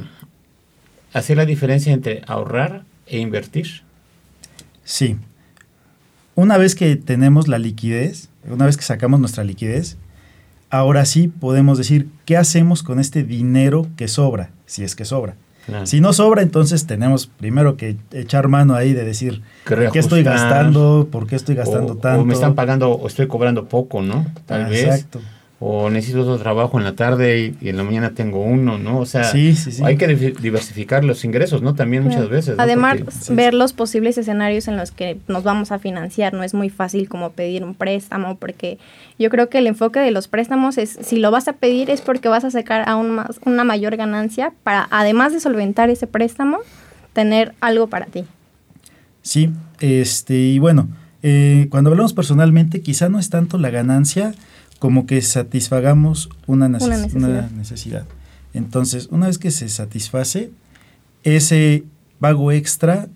hacer 1.12 1.36
la 1.36 1.44
diferencia 1.44 1.92
entre 1.92 2.22
ahorrar 2.26 2.84
e 3.06 3.18
invertir? 3.18 3.82
Sí. 4.84 5.16
Una 6.34 6.56
vez 6.58 6.74
que 6.74 6.96
tenemos 6.96 7.48
la 7.48 7.58
liquidez, 7.58 8.28
una 8.48 8.66
vez 8.66 8.76
que 8.76 8.84
sacamos 8.84 9.18
nuestra 9.18 9.44
liquidez, 9.44 9.96
ahora 10.70 11.04
sí 11.04 11.28
podemos 11.28 11.78
decir 11.78 12.08
qué 12.24 12.36
hacemos 12.36 12.82
con 12.82 13.00
este 13.00 13.22
dinero 13.22 13.86
que 13.96 14.08
sobra, 14.08 14.50
si 14.66 14.84
es 14.84 14.94
que 14.94 15.04
sobra. 15.04 15.36
Claro. 15.66 15.84
Si 15.84 16.00
no 16.00 16.14
sobra, 16.14 16.40
entonces 16.40 16.86
tenemos 16.86 17.26
primero 17.26 17.76
que 17.76 17.96
echar 18.12 18.48
mano 18.48 18.74
ahí 18.74 18.94
de 18.94 19.04
decir, 19.04 19.42
¿qué 19.66 19.98
estoy 19.98 20.22
gastando? 20.22 21.08
¿Por 21.10 21.26
qué 21.26 21.36
estoy 21.36 21.56
gastando 21.56 21.92
o, 21.92 21.96
tanto? 21.96 22.22
o 22.22 22.24
me 22.24 22.32
están 22.32 22.54
pagando 22.54 22.90
o 22.90 23.06
estoy 23.06 23.26
cobrando 23.26 23.68
poco, 23.68 24.00
¿no? 24.00 24.26
Tal 24.46 24.66
vez. 24.66 24.84
Exacto. 24.84 25.20
O 25.60 25.90
necesito 25.90 26.20
otro 26.20 26.38
trabajo 26.38 26.78
en 26.78 26.84
la 26.84 26.94
tarde 26.94 27.40
y, 27.40 27.56
y 27.66 27.68
en 27.70 27.76
la 27.76 27.82
mañana 27.82 28.10
tengo 28.10 28.40
uno, 28.44 28.78
¿no? 28.78 29.00
O 29.00 29.06
sea, 29.06 29.24
Sí, 29.24 29.56
sí, 29.56 29.72
sí. 29.72 29.82
hay 29.84 29.96
que 29.96 30.06
diversificar 30.06 31.02
los 31.04 31.24
ingresos, 31.24 31.62
¿no? 31.62 31.74
También 31.74 32.04
muchas 32.04 32.20
Claro. 32.20 32.30
veces. 32.36 32.56
¿no? 32.56 32.62
Además, 32.62 32.98
Porque- 32.98 33.10
Sí, 33.20 33.34
ver 33.34 33.54
los 33.54 33.72
posibles 33.72 34.16
escenarios 34.18 34.68
en 34.68 34.76
los 34.76 34.92
que 34.92 35.18
nos 35.26 35.42
vamos 35.42 35.72
a 35.72 35.80
financiar 35.80 36.32
no 36.32 36.44
es 36.44 36.54
muy 36.54 36.70
fácil 36.70 37.08
como 37.08 37.30
pedir 37.32 37.64
un 37.64 37.74
préstamo, 37.74 38.36
porque 38.36 38.78
yo 39.18 39.30
creo 39.30 39.48
que 39.48 39.58
el 39.58 39.66
enfoque 39.66 39.98
de 39.98 40.12
los 40.12 40.28
préstamos 40.28 40.78
es, 40.78 40.96
si 41.02 41.16
lo 41.18 41.32
vas 41.32 41.48
a 41.48 41.54
pedir 41.54 41.90
es 41.90 42.02
porque 42.02 42.28
vas 42.28 42.44
a 42.44 42.52
sacar 42.52 42.88
aún 42.88 43.10
más, 43.10 43.40
una 43.44 43.64
mayor 43.64 43.96
ganancia 43.96 44.52
para, 44.62 44.86
además 44.92 45.32
de 45.32 45.40
solventar 45.40 45.90
ese 45.90 46.06
préstamo, 46.06 46.58
tener 47.14 47.52
algo 47.60 47.88
para 47.88 48.06
ti. 48.06 48.24
Sí, 49.22 49.50
este, 49.80 50.34
y 50.36 50.60
bueno, 50.60 50.88
eh, 51.24 51.66
cuando 51.70 51.90
hablamos 51.90 52.12
personalmente, 52.12 52.80
quizá 52.80 53.08
no 53.08 53.18
es 53.18 53.28
tanto 53.28 53.58
la 53.58 53.70
ganancia 53.70 54.34
como 54.78 55.06
que 55.06 55.20
satisfagamos 55.22 56.28
una, 56.46 56.68
neces- 56.68 56.84
Una 56.86 56.96
necesidad. 56.98 57.28
una 57.28 57.48
necesidad. 57.56 58.04
Entonces, 58.54 59.08
una 59.10 59.26
vez 59.26 59.38
que 59.38 59.50
se 59.50 59.68
satisface, 59.68 60.50
ese 61.24 61.84
pago 62.20 62.52
extra 62.52 63.08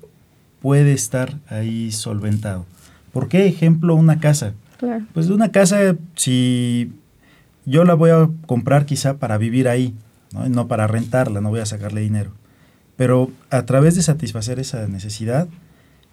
puede 0.60 0.92
estar 0.92 1.38
ahí 1.48 1.90
solventado. 1.92 2.66
¿Por 3.12 3.28
qué? 3.28 3.46
Ejemplo, 3.46 3.94
una 3.94 4.20
casa. 4.20 4.54
Claro. 4.78 5.04
Pues 5.12 5.28
de 5.28 5.34
una 5.34 5.50
casa, 5.52 5.96
si 6.16 6.92
yo 7.64 7.84
la 7.84 7.94
voy 7.94 8.10
a 8.10 8.28
comprar 8.46 8.86
quizá 8.86 9.14
para 9.18 9.38
vivir 9.38 9.68
ahí, 9.68 9.94
¿no? 10.32 10.48
No 10.48 10.68
para 10.68 10.86
rentarla, 10.86 11.40
no 11.40 11.50
voy 11.50 11.60
a 11.60 11.66
sacarle 11.66 12.00
dinero. 12.00 12.32
Pero 12.96 13.30
a 13.50 13.64
través 13.66 13.94
de 13.94 14.02
satisfacer 14.02 14.58
esa 14.60 14.86
necesidad 14.88 15.48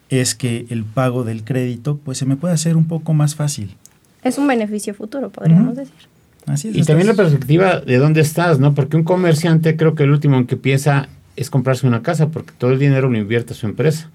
es 0.09 0.33
que 0.35 0.65
el 0.69 0.83
pago 0.85 1.23
del 1.23 1.43
crédito 1.43 1.97
pues 1.97 2.17
se 2.17 2.25
me 2.25 2.35
puede 2.35 2.53
hacer 2.53 2.77
un 2.77 2.85
poco 2.87 3.13
más 3.13 3.35
fácil. 3.35 3.75
Es 4.23 4.37
un 4.37 4.47
beneficio 4.47 4.93
futuro, 4.93 5.29
podríamos 5.29 5.75
decir. 5.75 5.93
Así 6.45 6.69
es. 6.69 6.75
Y 6.75 6.83
también 6.83 7.07
la 7.07 7.13
estás- 7.13 7.27
perspectiva 7.29 7.79
de 7.79 7.97
dónde 7.97 8.21
estás, 8.21 8.59
¿no? 8.59 8.73
Porque 8.73 8.97
un 8.97 9.03
comerciante 9.03 9.75
creo 9.77 9.95
que 9.95 10.03
el 10.03 10.11
último 10.11 10.37
en 10.37 10.45
que 10.47 10.57
piensa 10.57 11.07
es 11.35 11.49
comprarse 11.49 11.87
una 11.87 12.01
casa, 12.01 12.27
porque 12.29 12.51
todo 12.57 12.71
el 12.71 12.79
dinero 12.79 13.09
lo 13.09 13.17
invierte 13.17 13.53
a 13.53 13.55
su 13.55 13.65
empresa. 13.67 14.09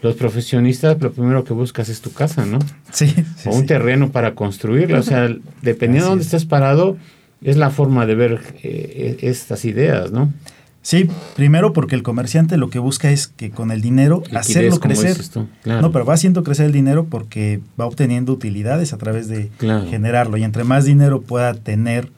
Los 0.00 0.14
profesionistas, 0.14 1.00
lo 1.02 1.10
primero 1.12 1.42
que 1.42 1.52
buscas 1.54 1.88
es 1.88 2.00
tu 2.00 2.12
casa, 2.12 2.46
¿no? 2.46 2.58
Sí, 2.92 3.08
sí, 3.08 3.48
o 3.48 3.54
un 3.54 3.62
sí. 3.62 3.66
terreno 3.66 4.12
para 4.12 4.34
construirla. 4.36 5.00
O 5.00 5.02
sea, 5.02 5.28
dependiendo 5.62 6.04
de 6.06 6.10
dónde 6.10 6.22
es. 6.22 6.28
estés 6.32 6.44
parado, 6.44 6.96
es 7.42 7.56
la 7.56 7.70
forma 7.70 8.06
de 8.06 8.14
ver 8.14 8.40
eh, 8.62 9.16
eh, 9.22 9.28
estas 9.28 9.64
ideas, 9.64 10.12
¿no? 10.12 10.32
Sí, 10.82 11.08
primero 11.36 11.72
porque 11.72 11.94
el 11.96 12.02
comerciante 12.02 12.56
lo 12.56 12.70
que 12.70 12.78
busca 12.78 13.10
es 13.10 13.26
que 13.26 13.50
con 13.50 13.70
el 13.70 13.80
dinero 13.82 14.18
Liquidez, 14.24 14.40
hacerlo 14.40 14.80
crecer. 14.80 15.16
claro. 15.62 15.82
No, 15.82 15.92
pero 15.92 16.04
va 16.04 16.14
haciendo 16.14 16.42
crecer 16.44 16.66
el 16.66 16.72
dinero 16.72 17.06
porque 17.06 17.60
va 17.78 17.84
obteniendo 17.86 18.32
utilidades 18.32 18.92
a 18.92 18.96
través 18.98 19.28
de 19.28 19.50
Claro. 19.58 19.86
generarlo. 19.88 20.36
Y 20.36 20.44
entre 20.44 20.64
más 20.64 20.84
dinero 20.84 21.20
pueda 21.20 21.52
tener 21.54 22.10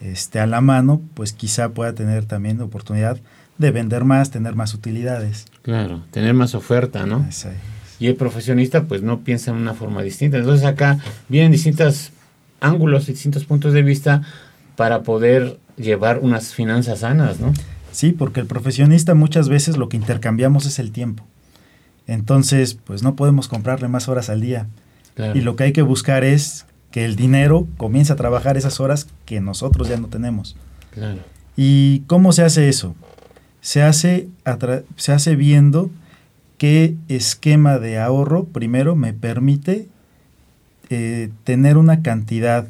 este, 0.00 0.40
a 0.40 0.46
la 0.46 0.60
mano, 0.60 1.00
pues 1.14 1.32
quizá 1.32 1.68
pueda 1.70 1.92
tener 1.92 2.24
también 2.24 2.60
oportunidad 2.60 3.18
de 3.58 3.70
vender 3.72 4.04
más, 4.04 4.30
tener 4.30 4.54
más 4.54 4.74
utilidades. 4.74 5.46
Claro, 5.62 6.02
tener 6.10 6.34
más 6.34 6.54
oferta, 6.54 7.04
¿no? 7.06 7.26
Y 8.00 8.06
el 8.06 8.14
profesionista 8.14 8.84
pues 8.84 9.02
no 9.02 9.20
piensa 9.20 9.50
en 9.50 9.56
una 9.56 9.74
forma 9.74 10.02
distinta. 10.02 10.38
Entonces 10.38 10.64
acá 10.64 10.98
vienen 11.28 11.50
distintos 11.52 12.10
ángulos, 12.60 13.06
distintos 13.06 13.44
puntos 13.44 13.72
de 13.72 13.82
vista 13.82 14.22
para 14.76 15.02
poder 15.02 15.58
llevar 15.76 16.20
unas 16.20 16.54
finanzas 16.54 17.00
sanas, 17.00 17.40
¿no? 17.40 17.52
Sí, 17.92 18.12
porque 18.12 18.40
el 18.40 18.46
profesionista 18.46 19.14
muchas 19.14 19.48
veces 19.48 19.76
lo 19.76 19.88
que 19.88 19.96
intercambiamos 19.96 20.66
es 20.66 20.78
el 20.78 20.92
tiempo. 20.92 21.24
Entonces, 22.06 22.74
pues 22.74 23.02
no 23.02 23.16
podemos 23.16 23.48
comprarle 23.48 23.88
más 23.88 24.08
horas 24.08 24.30
al 24.30 24.40
día. 24.40 24.66
Claro. 25.14 25.38
Y 25.38 25.42
lo 25.42 25.56
que 25.56 25.64
hay 25.64 25.72
que 25.72 25.82
buscar 25.82 26.24
es 26.24 26.66
que 26.90 27.04
el 27.04 27.16
dinero 27.16 27.66
comience 27.76 28.12
a 28.12 28.16
trabajar 28.16 28.56
esas 28.56 28.80
horas 28.80 29.08
que 29.26 29.40
nosotros 29.40 29.88
ya 29.88 29.98
no 29.98 30.08
tenemos. 30.08 30.56
Claro. 30.90 31.18
¿Y 31.56 32.00
cómo 32.06 32.32
se 32.32 32.42
hace 32.42 32.68
eso? 32.68 32.94
Se 33.60 33.82
hace, 33.82 34.28
se 34.96 35.12
hace 35.12 35.36
viendo 35.36 35.90
qué 36.56 36.96
esquema 37.08 37.78
de 37.78 37.98
ahorro 37.98 38.44
primero 38.44 38.96
me 38.96 39.12
permite 39.12 39.88
eh, 40.90 41.30
tener 41.44 41.76
una 41.76 42.02
cantidad 42.02 42.68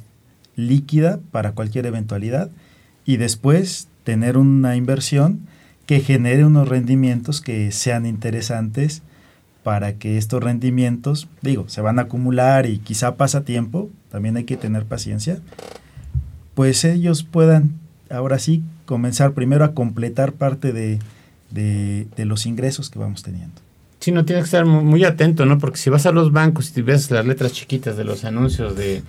líquida 0.57 1.21
para 1.31 1.53
cualquier 1.53 1.87
eventualidad 1.87 2.51
y 3.05 3.17
después 3.17 3.89
tener 4.09 4.39
una 4.39 4.75
inversión 4.75 5.41
que 5.85 6.01
genere 6.01 6.47
unos 6.47 6.67
rendimientos 6.67 7.43
que 7.43 7.71
sean 7.73 8.07
interesantes 8.07 9.03
para 9.63 9.97
que 9.97 10.17
estos 10.17 10.43
rendimientos, 10.43 11.29
digo, 11.43 11.69
se 11.69 11.83
van 11.83 11.99
a 11.99 12.03
acumular 12.03 12.65
y 12.65 12.79
quizá 12.79 13.17
pasa 13.17 13.45
tiempo, 13.45 13.91
también 14.11 14.39
hay 14.39 14.45
que 14.45 14.57
tener 14.57 14.87
paciencia, 14.87 15.41
pues 16.55 16.87
ellos 16.87 17.23
puedan 17.23 17.73
ahora 18.09 18.39
sí 18.39 18.63
comenzar 18.87 19.33
primero 19.33 19.63
a 19.63 19.75
completar 19.75 20.33
parte 20.33 20.73
de, 20.73 21.01
de- 21.51 22.07
de 22.17 22.25
los 22.25 22.47
ingresos 22.47 22.89
que 22.89 22.99
vamos 22.99 23.23
teniendo. 23.23 23.61
Sí, 24.01 24.11
no 24.11 24.25
tienes 24.25 24.45
que 24.45 24.57
estar 24.57 24.65
mu- 24.65 24.81
muy 24.83 25.05
atento, 25.05 25.45
¿no? 25.45 25.59
Porque 25.59 25.77
si 25.77 25.91
vas 25.91 26.07
a 26.07 26.13
los 26.13 26.33
bancos 26.33 26.73
y 26.75 26.81
ves 26.81 27.11
las 27.11 27.27
letras 27.27 27.53
chiquitas 27.53 27.99
de 27.99 28.05
los 28.05 28.25
anuncios 28.25 28.75
de 28.75 29.03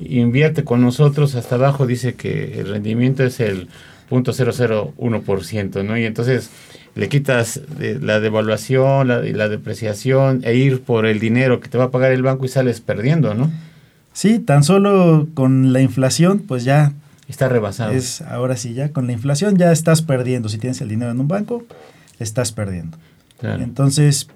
invierte 0.00 0.64
con 0.64 0.80
nosotros, 0.80 1.34
hasta 1.34 1.56
abajo 1.56 1.86
dice 1.86 2.14
que 2.14 2.58
el 2.60 2.68
rendimiento 2.68 3.22
es 3.22 3.38
el 3.40 3.68
0.001%, 4.10 5.84
¿no? 5.84 5.96
Y 5.98 6.04
entonces 6.04 6.50
le 6.94 7.08
quitas 7.08 7.60
de- 7.78 7.98
la 8.00 8.20
devaluación 8.20 9.08
la, 9.08 9.20
la 9.20 9.48
depreciación 9.48 10.40
e 10.44 10.54
ir 10.56 10.82
por 10.82 11.06
el 11.06 11.20
dinero 11.20 11.60
que 11.60 11.68
te 11.68 11.78
va 11.78 11.84
a 11.84 11.90
pagar 11.90 12.12
el 12.12 12.22
banco 12.22 12.44
y 12.44 12.48
sales 12.48 12.80
perdiendo, 12.80 13.34
¿no? 13.34 13.50
Sí, 14.12 14.38
tan 14.40 14.64
solo 14.64 15.28
con 15.34 15.72
la 15.72 15.80
inflación, 15.80 16.40
pues 16.40 16.64
ya 16.64 16.92
Está 17.28 17.48
rebasado. 17.48 17.92
es, 17.92 18.22
ahora 18.22 18.56
sí, 18.56 18.74
ya 18.74 18.88
con 18.90 19.06
la 19.06 19.12
inflación 19.12 19.56
ya 19.56 19.70
estás 19.70 20.02
perdiendo. 20.02 20.48
Si 20.48 20.58
tienes 20.58 20.80
el 20.80 20.88
dinero 20.88 21.12
en 21.12 21.20
un 21.20 21.28
banco, 21.28 21.64
estás 22.18 22.50
perdiendo. 22.50 22.98
Claro. 23.38 23.62
Entonces, 23.62 24.26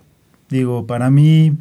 digo, 0.48 0.86
para 0.86 1.10
mí, 1.10 1.56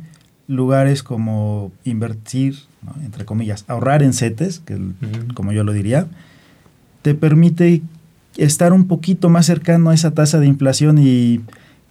lugares 0.47 1.01
como 1.01 1.71
invertir, 1.85 2.55
¿no? 2.83 2.93
entre 3.03 3.25
comillas, 3.25 3.65
ahorrar 3.67 4.03
en 4.03 4.13
CETES, 4.13 4.59
que 4.59 4.77
como 5.33 5.53
yo 5.53 5.63
lo 5.63 5.73
diría, 5.73 6.05
te 7.01 7.15
permite 7.15 7.81
estar 8.37 8.73
un 8.73 8.87
poquito 8.87 9.29
más 9.29 9.45
cercano 9.45 9.89
a 9.89 9.93
esa 9.93 10.11
tasa 10.11 10.39
de 10.39 10.47
inflación 10.47 10.97
y 10.99 11.41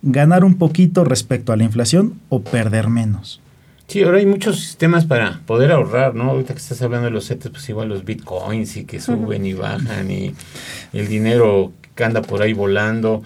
ganar 0.02 0.44
un 0.44 0.56
poquito 0.56 1.04
respecto 1.04 1.52
a 1.52 1.56
la 1.56 1.64
inflación 1.64 2.14
o 2.28 2.42
perder 2.42 2.88
menos. 2.88 3.40
Sí, 3.87 4.02
ahora 4.02 4.18
hay 4.18 4.26
muchos 4.26 4.58
sistemas 4.58 5.04
para 5.04 5.40
poder 5.44 5.70
ahorrar, 5.70 6.14
¿no? 6.14 6.30
Ahorita 6.30 6.54
que 6.54 6.61
estás 6.61 6.80
hablando 6.82 7.06
de 7.06 7.11
los 7.11 7.26
CETES, 7.26 7.50
pues 7.50 7.68
igual 7.68 7.88
los 7.88 8.04
bitcoins 8.04 8.76
y 8.76 8.84
que 8.84 9.00
suben 9.00 9.44
y 9.44 9.52
bajan 9.52 10.11
y 10.11 10.34
el 10.92 11.08
dinero 11.08 11.72
que 11.94 12.04
anda 12.04 12.22
por 12.22 12.42
ahí 12.42 12.52
volando. 12.52 13.22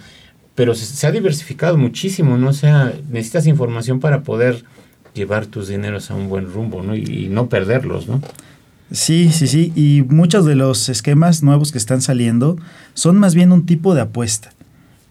Pero 0.55 0.75
se, 0.75 0.87
se 0.87 1.07
ha 1.07 1.13
diversificado 1.13 1.77
muchísimo, 1.77 2.37
¿no? 2.37 2.49
O 2.49 2.53
sea, 2.53 2.93
necesitas 3.11 3.47
información 3.47 4.01
para 4.01 4.23
poder 4.23 4.65
llevar 5.15 5.47
tus 5.47 5.69
dineros 5.69 6.11
a 6.11 6.15
un 6.15 6.29
buen 6.29 6.53
rumbo, 6.53 6.83
¿no? 6.83 6.97
Y, 6.97 7.03
y 7.03 7.29
no 7.29 7.49
perderlos, 7.49 8.09
¿no? 8.09 8.21
Sí, 8.91 9.31
sí, 9.33 9.47
sí. 9.49 9.73
Y 9.75 10.05
muchos 10.09 10.45
de 10.47 10.55
los 10.55 10.89
esquemas 10.89 11.43
nuevos 11.43 11.73
que 11.73 11.79
están 11.79 12.01
saliendo 12.03 12.57
son 12.95 13.17
más 13.19 13.35
bien 13.35 13.53
un 13.53 13.67
tipo 13.67 13.95
de 13.95 14.03
apuesta. 14.03 14.53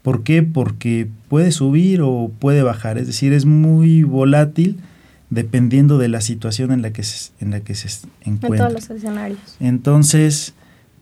¿Por 0.02 0.24
qué? 0.24 0.44
Porque 0.44 1.08
puede 1.30 1.52
subir 1.52 2.02
o 2.02 2.32
puede 2.40 2.64
bajar. 2.64 2.98
Es 2.98 3.08
decir, 3.08 3.34
es 3.34 3.46
muy 3.46 4.04
volátil 4.04 4.78
dependiendo 5.30 5.98
de 5.98 6.08
la 6.08 6.22
situación 6.22 6.72
en 6.72 6.82
la 6.82 6.92
que 6.94 7.04
se, 7.04 7.32
en 7.40 7.52
la 7.52 7.60
que 7.60 7.76
se 7.76 7.88
En 8.22 8.36
encuentra. 8.36 8.68
todos 8.70 8.74
los 8.74 8.90
escenarios. 8.98 9.40
Entonces, 9.60 10.54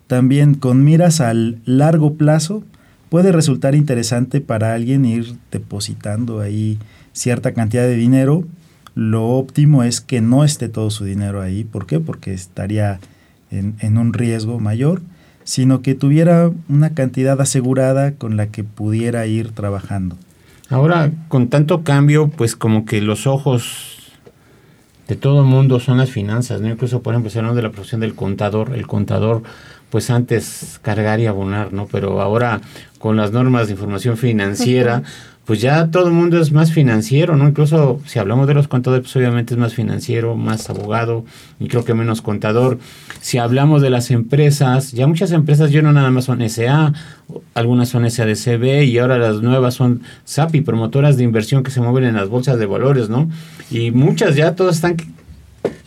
también 0.08 0.56
con 0.56 0.84
miras 0.84 1.20
al 1.22 1.60
largo 1.66 2.16
plazo, 2.16 2.64
puede 3.10 3.32
resultar 3.32 3.76
interesante 3.76 4.42
para 4.42 4.74
alguien 4.74 5.06
ir 5.06 5.36
depositando 5.52 6.40
ahí 6.40 6.80
cierta 7.12 7.54
cantidad 7.54 7.84
de 7.84 7.96
dinero. 7.96 8.46
Lo 8.96 9.26
óptimo 9.30 9.84
es 9.84 10.02
que 10.02 10.22
no 10.22 10.44
esté 10.44 10.70
todo 10.70 10.90
su 10.90 11.06
dinero 11.06 11.42
ahí. 11.42 11.64
¿Por 11.64 11.86
qué? 11.86 12.00
Porque 12.00 12.34
estaría 12.34 13.00
en, 13.52 13.76
en 13.80 13.98
un 13.98 14.14
riesgo 14.14 14.60
mayor, 14.60 15.02
sino 15.44 15.82
que 15.82 15.96
tuviera 15.96 16.52
una 16.70 16.94
cantidad 16.94 17.40
asegurada 17.42 18.14
con 18.14 18.38
la 18.38 18.48
que 18.48 18.64
pudiera 18.64 19.26
ir 19.26 19.52
trabajando. 19.52 20.18
Ahora, 20.70 21.12
con 21.28 21.50
tanto 21.50 21.84
cambio, 21.84 22.30
pues 22.30 22.56
como 22.56 22.86
que 22.86 23.02
los 23.02 23.28
ojos 23.28 24.12
de 25.08 25.16
todo 25.16 25.42
el 25.42 25.48
mundo 25.48 25.80
son 25.80 25.98
las 25.98 26.10
finanzas, 26.10 26.62
¿no? 26.62 26.70
Incluso, 26.70 27.02
por 27.02 27.14
ejemplo, 27.14 27.30
se 27.30 27.40
habla 27.40 27.54
de 27.54 27.62
la 27.62 27.72
profesión 27.72 28.02
del 28.02 28.16
contador. 28.16 28.74
El 28.74 28.88
contador, 28.88 29.44
pues 29.94 30.10
antes 30.10 30.80
cargar 30.82 31.20
y 31.20 31.28
abonar, 31.28 31.72
¿no? 31.72 31.86
Pero 31.86 32.20
ahora 32.20 32.62
con 32.98 33.16
las 33.16 33.32
normas 33.32 33.68
de 33.68 33.74
información 33.74 34.18
financiera, 34.18 35.04
pues 35.46 35.62
ya 35.62 35.92
todo 35.92 36.08
el 36.08 36.14
mundo 36.14 36.42
es 36.42 36.52
más 36.52 36.72
financiero, 36.72 37.36
¿no? 37.36 37.48
Incluso 37.48 38.02
si 38.08 38.18
hablamos 38.18 38.48
de 38.48 38.56
los 38.56 38.68
contadores, 38.68 39.04
pues 39.04 39.16
obviamente 39.18 39.54
es 39.54 39.60
más 39.60 39.76
financiero, 39.76 40.36
más 40.36 40.68
abogado 40.72 41.26
y 41.60 41.68
creo 41.68 41.86
que 41.86 41.94
menos 41.94 42.24
contador. 42.24 42.80
Si 43.22 43.38
hablamos 43.38 43.84
de 43.84 43.92
las 43.92 44.10
empresas, 44.10 44.94
ya 44.94 45.06
muchas 45.06 45.32
empresas 45.32 45.70
ya 45.70 45.84
no 45.84 45.94
nada 45.94 46.10
más 46.10 46.26
son 46.26 46.42
SA, 46.50 46.94
algunas 47.54 47.90
son 47.90 48.10
SADCB 48.10 48.86
y 48.86 48.98
ahora 48.98 49.20
las 49.20 49.44
nuevas 49.44 49.76
son 49.76 50.02
SAPI, 50.26 50.62
promotoras 50.62 51.18
de 51.18 51.24
inversión 51.24 51.62
que 51.62 51.70
se 51.70 51.82
mueven 51.82 52.06
en 52.06 52.16
las 52.16 52.30
bolsas 52.30 52.58
de 52.58 52.66
valores, 52.66 53.10
¿no? 53.10 53.30
Y 53.70 53.92
muchas 53.92 54.36
ya 54.36 54.56
todas 54.56 54.78
están 54.78 54.98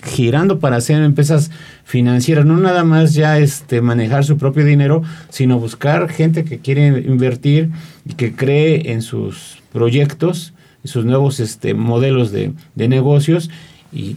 girando 0.02 0.60
para 0.60 0.80
ser 0.80 1.02
empresas 1.02 1.50
financieras, 1.84 2.46
no 2.46 2.56
nada 2.56 2.84
más 2.84 3.14
ya 3.14 3.38
este 3.38 3.80
manejar 3.80 4.24
su 4.24 4.38
propio 4.38 4.64
dinero, 4.64 5.02
sino 5.28 5.58
buscar 5.58 6.08
gente 6.08 6.44
que 6.44 6.58
quiere 6.58 6.86
invertir 6.86 7.70
y 8.04 8.14
que 8.14 8.34
cree 8.34 8.92
en 8.92 9.02
sus 9.02 9.58
proyectos, 9.72 10.54
en 10.84 10.90
sus 10.90 11.04
nuevos 11.04 11.40
este 11.40 11.74
modelos 11.74 12.32
de, 12.32 12.52
negocios 12.74 13.50
y 13.92 14.16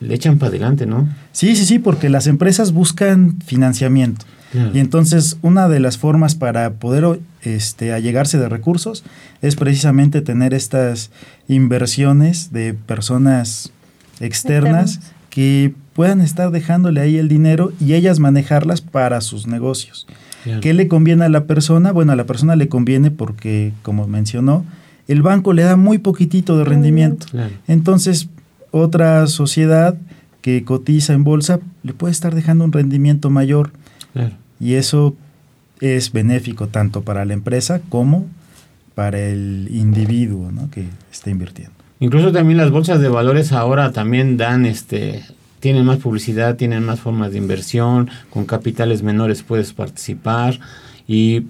le 0.00 0.14
echan 0.14 0.38
para 0.38 0.50
adelante, 0.50 0.86
¿no? 0.86 1.08
Sí, 1.32 1.56
sí, 1.56 1.64
sí, 1.64 1.78
porque 1.78 2.08
las 2.08 2.26
empresas 2.26 2.72
buscan 2.72 3.40
financiamiento. 3.42 4.26
Y 4.74 4.80
entonces 4.80 5.36
una 5.42 5.68
de 5.68 5.78
las 5.78 5.96
formas 5.96 6.34
para 6.34 6.72
poder 6.72 7.20
este, 7.42 7.92
allegarse 7.92 8.36
de 8.36 8.48
recursos 8.48 9.04
es 9.42 9.54
precisamente 9.54 10.22
tener 10.22 10.54
estas 10.54 11.12
inversiones 11.46 12.52
de 12.52 12.74
personas 12.74 13.72
externas, 14.20 15.00
que 15.28 15.74
puedan 15.94 16.20
estar 16.20 16.50
dejándole 16.50 17.00
ahí 17.00 17.16
el 17.16 17.28
dinero 17.28 17.72
y 17.80 17.94
ellas 17.94 18.18
manejarlas 18.18 18.80
para 18.80 19.20
sus 19.20 19.46
negocios. 19.46 20.06
¿Qué 20.62 20.72
le 20.72 20.88
conviene 20.88 21.24
a 21.24 21.28
la 21.28 21.44
persona? 21.44 21.92
Bueno, 21.92 22.12
a 22.12 22.16
la 22.16 22.24
persona 22.24 22.56
le 22.56 22.68
conviene 22.68 23.10
porque, 23.10 23.72
como 23.82 24.06
mencionó, 24.06 24.64
el 25.06 25.22
banco 25.22 25.52
le 25.52 25.62
da 25.62 25.76
muy 25.76 25.98
poquitito 25.98 26.56
de 26.56 26.64
rendimiento. 26.64 27.26
Entonces, 27.68 28.28
otra 28.70 29.26
sociedad 29.26 29.96
que 30.40 30.64
cotiza 30.64 31.12
en 31.12 31.24
bolsa 31.24 31.60
le 31.82 31.92
puede 31.92 32.12
estar 32.12 32.34
dejando 32.34 32.64
un 32.64 32.72
rendimiento 32.72 33.28
mayor. 33.28 33.72
Y 34.58 34.74
eso 34.74 35.14
es 35.80 36.12
benéfico 36.12 36.68
tanto 36.68 37.02
para 37.02 37.24
la 37.24 37.34
empresa 37.34 37.80
como 37.88 38.26
para 38.94 39.18
el 39.18 39.68
individuo 39.70 40.50
que 40.70 40.86
está 41.12 41.30
invirtiendo. 41.30 41.74
Incluso 42.00 42.32
también 42.32 42.56
las 42.56 42.70
bolsas 42.70 43.00
de 43.00 43.08
valores 43.08 43.52
ahora 43.52 43.92
también 43.92 44.36
dan 44.36 44.66
este 44.66 45.22
tienen 45.60 45.84
más 45.84 45.98
publicidad, 45.98 46.56
tienen 46.56 46.84
más 46.84 47.00
formas 47.00 47.32
de 47.32 47.38
inversión, 47.38 48.08
con 48.30 48.46
capitales 48.46 49.02
menores 49.02 49.42
puedes 49.42 49.74
participar 49.74 50.58
y 51.06 51.44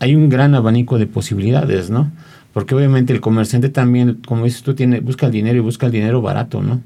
hay 0.00 0.16
un 0.16 0.30
gran 0.30 0.54
abanico 0.54 0.98
de 0.98 1.06
posibilidades, 1.06 1.90
¿no? 1.90 2.10
Porque 2.52 2.74
obviamente 2.74 3.12
el 3.12 3.20
comerciante 3.20 3.68
también, 3.68 4.20
como 4.26 4.44
dices 4.44 4.62
tú, 4.62 4.74
tiene, 4.74 5.00
busca 5.00 5.26
el 5.26 5.32
dinero 5.32 5.58
y 5.58 5.60
busca 5.60 5.86
el 5.86 5.92
dinero 5.92 6.22
barato, 6.22 6.62
¿no? 6.62 6.80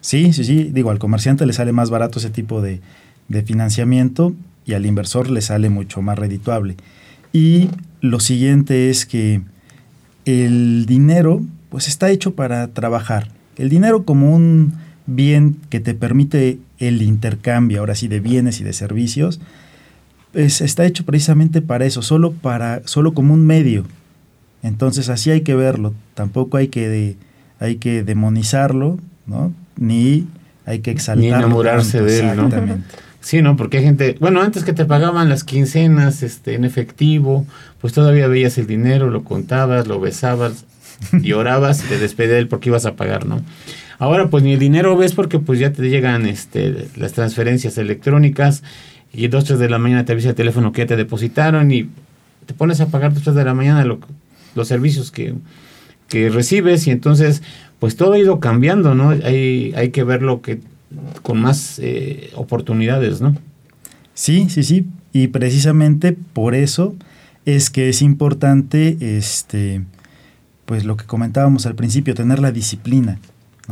Sí, 0.00 0.32
sí, 0.32 0.44
sí. 0.44 0.70
Digo, 0.72 0.90
al 0.90 0.98
comerciante 0.98 1.46
le 1.46 1.52
sale 1.52 1.72
más 1.72 1.90
barato 1.90 2.18
ese 2.18 2.30
tipo 2.30 2.60
de, 2.60 2.80
de 3.28 3.42
financiamiento 3.42 4.34
y 4.64 4.74
al 4.74 4.86
inversor 4.86 5.30
le 5.30 5.40
sale 5.40 5.70
mucho 5.70 6.02
más 6.02 6.18
redituable. 6.18 6.76
Y 7.32 7.68
lo 8.00 8.20
siguiente 8.20 8.90
es 8.90 9.06
que 9.06 9.42
el 10.24 10.86
dinero 10.86 11.42
pues 11.72 11.88
está 11.88 12.10
hecho 12.10 12.34
para 12.34 12.68
trabajar. 12.68 13.28
El 13.56 13.70
dinero 13.70 14.04
como 14.04 14.34
un 14.34 14.74
bien 15.06 15.56
que 15.70 15.80
te 15.80 15.94
permite 15.94 16.58
el 16.78 17.00
intercambio, 17.00 17.80
ahora 17.80 17.94
sí, 17.94 18.08
de 18.08 18.20
bienes 18.20 18.60
y 18.60 18.64
de 18.64 18.74
servicios, 18.74 19.40
pues 20.32 20.60
está 20.60 20.84
hecho 20.84 21.06
precisamente 21.06 21.62
para 21.62 21.86
eso, 21.86 22.02
solo, 22.02 22.32
para, 22.32 22.82
solo 22.84 23.14
como 23.14 23.32
un 23.32 23.46
medio. 23.46 23.86
Entonces 24.62 25.08
así 25.08 25.30
hay 25.30 25.40
que 25.40 25.54
verlo, 25.54 25.94
tampoco 26.12 26.58
hay 26.58 26.68
que, 26.68 27.16
hay 27.58 27.76
que 27.76 28.02
demonizarlo, 28.02 28.98
¿no? 29.24 29.54
Ni 29.78 30.26
hay 30.66 30.80
que 30.80 30.90
exaltarlo. 30.90 31.38
Ni 31.38 31.42
enamorarse 31.42 32.02
de 32.02 32.20
él, 32.20 32.36
¿no? 32.36 32.50
Sí, 33.20 33.40
¿no? 33.40 33.56
Porque 33.56 33.78
hay 33.78 33.84
gente, 33.84 34.18
bueno, 34.20 34.42
antes 34.42 34.64
que 34.64 34.74
te 34.74 34.84
pagaban 34.84 35.30
las 35.30 35.42
quincenas 35.42 36.22
este, 36.22 36.54
en 36.54 36.66
efectivo, 36.66 37.46
pues 37.80 37.94
todavía 37.94 38.26
veías 38.26 38.58
el 38.58 38.66
dinero, 38.66 39.08
lo 39.08 39.24
contabas, 39.24 39.86
lo 39.86 40.00
besabas, 40.00 40.66
y 41.22 41.32
orabas 41.32 41.84
y 41.84 41.88
te 41.88 41.98
despedías 41.98 42.32
de 42.32 42.38
él 42.38 42.48
porque 42.48 42.68
ibas 42.68 42.86
a 42.86 42.96
pagar, 42.96 43.26
¿no? 43.26 43.42
Ahora 43.98 44.28
pues 44.30 44.42
ni 44.42 44.54
el 44.54 44.58
dinero 44.58 44.96
ves 44.96 45.12
porque 45.12 45.38
pues 45.38 45.58
ya 45.58 45.72
te 45.72 45.88
llegan 45.88 46.26
este, 46.26 46.88
las 46.96 47.12
transferencias 47.12 47.78
electrónicas 47.78 48.62
y 49.12 49.28
dos, 49.28 49.44
tres 49.44 49.58
de 49.58 49.68
la 49.68 49.78
mañana 49.78 50.04
te 50.04 50.12
avisa 50.12 50.30
el 50.30 50.34
teléfono 50.34 50.72
que 50.72 50.82
ya 50.82 50.86
te 50.86 50.96
depositaron 50.96 51.70
y 51.70 51.88
te 52.46 52.54
pones 52.54 52.80
a 52.80 52.88
pagar 52.88 53.14
dos, 53.14 53.22
tres 53.22 53.36
de 53.36 53.44
la 53.44 53.54
mañana 53.54 53.84
los 54.54 54.68
servicios 54.68 55.10
que, 55.10 55.34
recibes 56.10 56.86
y 56.86 56.90
entonces 56.90 57.42
pues 57.78 57.96
todo 57.96 58.12
ha 58.12 58.18
ido 58.18 58.38
cambiando, 58.38 58.94
¿no? 58.94 59.10
Hay, 59.10 59.72
hay 59.74 59.90
que 59.90 60.04
verlo 60.04 60.42
que 60.42 60.60
con 61.22 61.40
más 61.40 61.78
eh, 61.78 62.30
oportunidades, 62.34 63.20
¿no? 63.20 63.34
Sí, 64.14 64.48
sí, 64.50 64.62
sí. 64.62 64.86
Y 65.12 65.28
precisamente 65.28 66.12
por 66.12 66.54
eso 66.54 66.94
es 67.44 67.70
que 67.70 67.88
es 67.88 68.02
importante 68.02 68.96
este 69.00 69.82
pues 70.64 70.84
lo 70.84 70.96
que 70.96 71.04
comentábamos 71.04 71.66
al 71.66 71.74
principio, 71.74 72.14
tener 72.14 72.38
la 72.38 72.52
disciplina, 72.52 73.18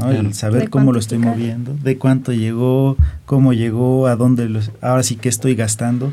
el 0.08 0.34
saber 0.34 0.70
cómo 0.70 0.92
lo 0.92 0.98
estoy 0.98 1.18
moviendo, 1.18 1.76
de 1.82 1.98
cuánto 1.98 2.32
llegó, 2.32 2.96
cómo 3.26 3.52
llegó, 3.52 4.06
a 4.06 4.16
dónde, 4.16 4.48
los, 4.48 4.70
ahora 4.80 5.02
sí 5.02 5.16
que 5.16 5.28
estoy 5.28 5.54
gastando, 5.54 6.12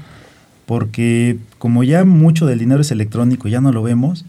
porque 0.66 1.38
como 1.58 1.84
ya 1.84 2.04
mucho 2.04 2.46
del 2.46 2.60
dinero 2.60 2.82
es 2.82 2.92
electrónico, 2.92 3.48
ya 3.48 3.62
no 3.62 3.72
lo 3.72 3.84
vemos, 3.84 4.26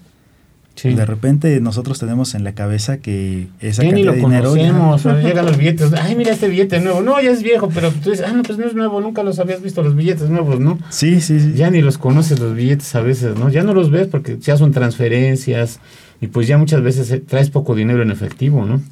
De 0.80 1.04
repente 1.04 1.60
nosotros 1.60 1.98
tenemos 1.98 2.36
en 2.36 2.44
la 2.44 2.52
cabeza 2.52 2.98
que 2.98 3.48
esa 3.58 3.82
ya 3.82 3.90
ni 3.90 4.04
lo 4.04 4.12
dinero 4.12 4.50
conocemos, 4.50 5.04
llegan 5.24 5.46
los 5.46 5.56
billetes, 5.56 5.92
ay 5.94 6.14
mira 6.14 6.30
este 6.30 6.46
billete 6.48 6.78
nuevo, 6.78 7.00
no 7.00 7.20
ya 7.20 7.32
es 7.32 7.42
viejo, 7.42 7.68
pero 7.74 7.90
tú 7.90 8.10
dices, 8.10 8.24
ah 8.28 8.32
no 8.32 8.44
pues 8.44 8.58
no 8.58 8.66
es 8.66 8.74
nuevo, 8.74 9.00
nunca 9.00 9.24
los 9.24 9.40
habías 9.40 9.60
visto 9.60 9.82
los 9.82 9.96
billetes 9.96 10.30
nuevos, 10.30 10.60
¿no? 10.60 10.78
Sí, 10.90 11.20
sí, 11.20 11.40
sí. 11.40 11.54
Ya 11.54 11.70
ni 11.70 11.82
los 11.82 11.98
conoces 11.98 12.38
los 12.38 12.54
billetes 12.54 12.94
a 12.94 13.00
veces, 13.00 13.36
¿no? 13.36 13.48
Ya 13.48 13.64
no 13.64 13.74
los 13.74 13.90
ves 13.90 14.06
porque 14.06 14.38
ya 14.38 14.56
son 14.56 14.70
transferencias, 14.70 15.80
y 16.20 16.28
pues 16.28 16.48
ya 16.48 16.58
muchas 16.58 16.82
veces 16.82 17.10
eh, 17.10 17.20
traes 17.20 17.50
poco 17.50 17.74
dinero 17.74 18.02
en 18.02 18.10
efectivo, 18.10 18.64
¿no? 18.64 18.82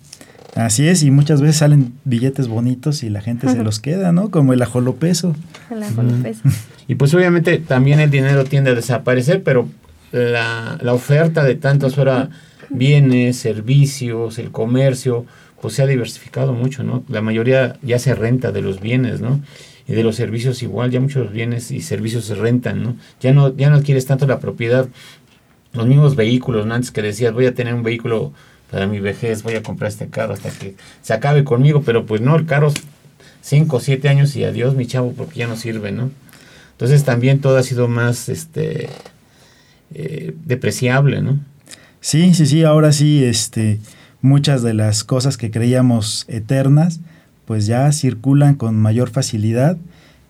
Así 0.54 0.88
es, 0.88 1.02
y 1.02 1.10
muchas 1.10 1.42
veces 1.42 1.56
salen 1.56 1.92
billetes 2.04 2.48
bonitos 2.48 3.02
y 3.02 3.10
la 3.10 3.20
gente 3.20 3.46
se 3.48 3.62
los 3.62 3.78
queda, 3.78 4.12
¿no? 4.12 4.30
Como 4.30 4.54
el 4.54 4.62
ajolopeso. 4.62 5.36
El 5.70 5.82
ajolopeso. 5.82 6.40
Y 6.88 6.94
pues 6.94 7.12
obviamente 7.12 7.58
también 7.58 8.00
el 8.00 8.10
dinero 8.10 8.44
tiende 8.44 8.70
a 8.70 8.74
desaparecer, 8.74 9.42
pero 9.42 9.68
la, 10.12 10.78
la 10.80 10.94
oferta 10.94 11.44
de 11.44 11.56
tantos 11.56 11.98
ahora 11.98 12.30
bienes, 12.70 13.36
servicios, 13.36 14.38
el 14.38 14.50
comercio, 14.50 15.26
pues 15.60 15.74
se 15.74 15.82
ha 15.82 15.86
diversificado 15.86 16.52
mucho, 16.52 16.82
¿no? 16.82 17.04
La 17.08 17.22
mayoría 17.22 17.76
ya 17.82 17.98
se 17.98 18.14
renta 18.14 18.52
de 18.52 18.62
los 18.62 18.80
bienes, 18.80 19.20
¿no? 19.20 19.40
Y 19.88 19.92
de 19.92 20.02
los 20.02 20.16
servicios 20.16 20.62
igual, 20.62 20.90
ya 20.90 21.00
muchos 21.00 21.32
bienes 21.32 21.70
y 21.70 21.80
servicios 21.80 22.24
se 22.24 22.34
rentan, 22.34 22.82
¿no? 22.82 22.96
Ya 23.20 23.32
no, 23.32 23.54
ya 23.56 23.70
no 23.70 23.76
adquieres 23.76 24.06
tanto 24.06 24.26
la 24.26 24.40
propiedad 24.40 24.88
los 25.76 25.86
mismos 25.86 26.16
vehículos, 26.16 26.66
¿no? 26.66 26.74
Antes 26.74 26.90
que 26.90 27.02
decías, 27.02 27.32
voy 27.32 27.46
a 27.46 27.54
tener 27.54 27.74
un 27.74 27.82
vehículo 27.82 28.32
para 28.70 28.86
mi 28.86 29.00
vejez, 29.00 29.42
voy 29.42 29.54
a 29.54 29.62
comprar 29.62 29.90
este 29.90 30.08
carro 30.08 30.34
hasta 30.34 30.50
que 30.50 30.74
se 31.02 31.12
acabe 31.12 31.44
conmigo, 31.44 31.82
pero 31.84 32.06
pues 32.06 32.20
no, 32.20 32.36
el 32.36 32.46
carro 32.46 32.72
5 33.42 33.76
o 33.76 33.80
7 33.80 34.08
años 34.08 34.34
y 34.36 34.44
adiós 34.44 34.74
mi 34.74 34.86
chavo 34.86 35.12
porque 35.12 35.40
ya 35.40 35.46
no 35.46 35.56
sirve, 35.56 35.92
¿no? 35.92 36.10
Entonces 36.72 37.04
también 37.04 37.40
todo 37.40 37.56
ha 37.56 37.62
sido 37.62 37.88
más 37.88 38.28
este 38.28 38.88
eh, 39.94 40.34
depreciable, 40.44 41.22
¿no? 41.22 41.38
Sí, 42.00 42.34
sí, 42.34 42.46
sí, 42.46 42.64
ahora 42.64 42.92
sí, 42.92 43.24
este, 43.24 43.78
muchas 44.20 44.62
de 44.62 44.74
las 44.74 45.04
cosas 45.04 45.36
que 45.36 45.50
creíamos 45.50 46.24
eternas, 46.28 47.00
pues 47.46 47.66
ya 47.66 47.90
circulan 47.92 48.54
con 48.54 48.76
mayor 48.76 49.10
facilidad 49.10 49.76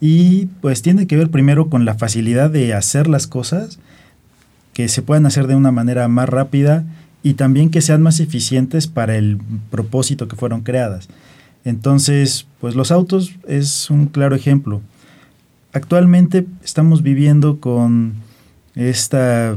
y 0.01 0.47
pues 0.61 0.83
tiene 0.83 1.07
que 1.07 1.17
ver 1.17 1.31
primero 1.31 1.69
con 1.71 1.85
la 1.85 1.95
facilidad 1.95 2.51
de 2.51 2.75
hacer 2.75 3.09
las 3.09 3.27
cosas 3.27 3.79
que 4.77 4.89
se 4.89 5.01
puedan 5.01 5.25
hacer 5.25 5.47
de 5.47 5.57
una 5.57 5.73
manera 5.73 6.07
más 6.07 6.29
rápida 6.29 6.85
y 7.23 7.33
también 7.33 7.71
que 7.71 7.81
sean 7.81 8.03
más 8.03 8.21
eficientes 8.21 8.89
para 8.89 9.17
el 9.17 9.39
propósito 9.71 10.29
que 10.29 10.37
fueron 10.37 10.61
creadas. 10.61 11.09
Entonces, 11.65 12.47
pues 12.61 12.75
los 12.77 12.93
autos 12.93 13.33
es 13.49 13.89
un 13.89 14.05
claro 14.05 14.37
ejemplo. 14.37 14.83
Actualmente 15.73 16.47
estamos 16.63 17.03
viviendo 17.03 17.59
con 17.59 18.17
esta 18.75 19.57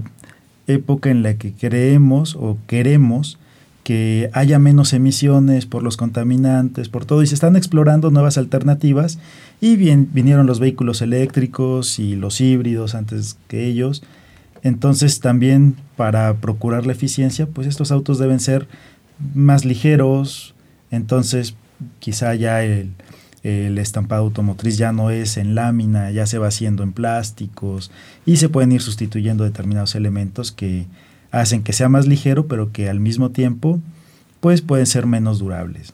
época 0.67 1.10
en 1.10 1.21
la 1.21 1.34
que 1.34 1.51
creemos 1.51 2.38
o 2.39 2.58
queremos 2.65 3.38
que 3.84 4.29
haya 4.32 4.58
menos 4.58 4.93
emisiones 4.93 5.65
por 5.65 5.84
los 5.84 5.97
contaminantes, 5.97 6.88
por 6.88 7.03
todo, 7.03 7.23
y 7.23 7.27
se 7.27 7.36
están 7.36 7.58
explorando 7.58 8.10
nuevas 8.10 8.38
alternativas, 8.38 9.19
y 9.60 9.75
bien, 9.75 10.08
vinieron 10.13 10.47
los 10.47 10.62
vehículos 10.62 11.01
eléctricos 11.01 11.99
y 11.99 12.15
los 12.15 12.39
híbridos 12.39 12.95
antes 12.95 13.36
que 13.49 13.65
ellos, 13.65 14.01
entonces 14.63 15.19
también 15.19 15.76
para 15.95 16.36
procurar 16.36 16.86
la 16.86 16.93
eficiencia, 16.93 17.48
pues 17.48 17.67
estos 17.67 17.91
autos 17.91 18.19
deben 18.19 18.39
ser 18.39 18.67
más 19.34 19.65
ligeros, 19.65 20.56
entonces 20.91 21.56
quizá 22.00 22.36
ya 22.36 22.63
el, 22.63 22.93
el 23.43 23.78
estampado 23.78 24.24
automotriz 24.24 24.78
ya 24.78 24.91
no 24.91 25.12
es 25.12 25.38
en 25.38 25.56
lámina, 25.56 26.12
ya 26.12 26.26
se 26.26 26.38
va 26.38 26.48
haciendo 26.48 26.84
en 26.84 26.93
plásticos 26.93 27.91
y 28.26 28.38
se 28.38 28.50
pueden 28.50 28.72
ir 28.72 28.82
sustituyendo 28.82 29.43
determinados 29.43 29.95
elementos 29.95 30.52
que 30.52 30.86
hacen 31.32 31.63
que 31.63 31.74
sea 31.74 31.89
más 31.89 32.08
ligero, 32.08 32.48
pero 32.48 32.72
que 32.72 32.89
al 32.89 33.00
mismo 33.00 33.30
tiempo 33.30 33.80
pues 34.39 34.62
pueden 34.62 34.86
ser 34.86 35.06
menos 35.06 35.39
durables. 35.39 35.93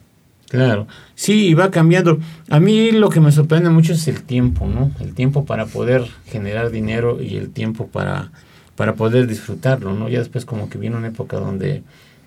Claro, 0.49 0.87
sí, 1.15 1.53
va 1.53 1.71
cambiando. 1.71 2.19
A 2.49 2.59
mí 2.59 2.91
lo 2.91 3.09
que 3.09 3.19
me 3.19 3.31
sorprende 3.31 3.69
mucho 3.69 3.93
es 3.93 4.07
el 4.07 4.21
tiempo, 4.21 4.67
¿no? 4.67 4.91
El 4.99 5.13
tiempo 5.13 5.45
para 5.45 5.65
poder 5.65 6.05
generar 6.27 6.69
dinero 6.69 7.21
y 7.21 7.35
el 7.35 7.49
tiempo 7.49 7.87
para, 7.87 8.31
para 8.75 8.95
poder 8.95 9.27
disfrutarlo, 9.27 9.93
¿no? 9.93 10.09
Ya 10.09 10.19
después 10.19 10.45
como 10.45 10.69
que 10.69 10.77
viene 10.77 10.97
una 10.97 11.07
época 11.07 11.37
donde 11.37 11.83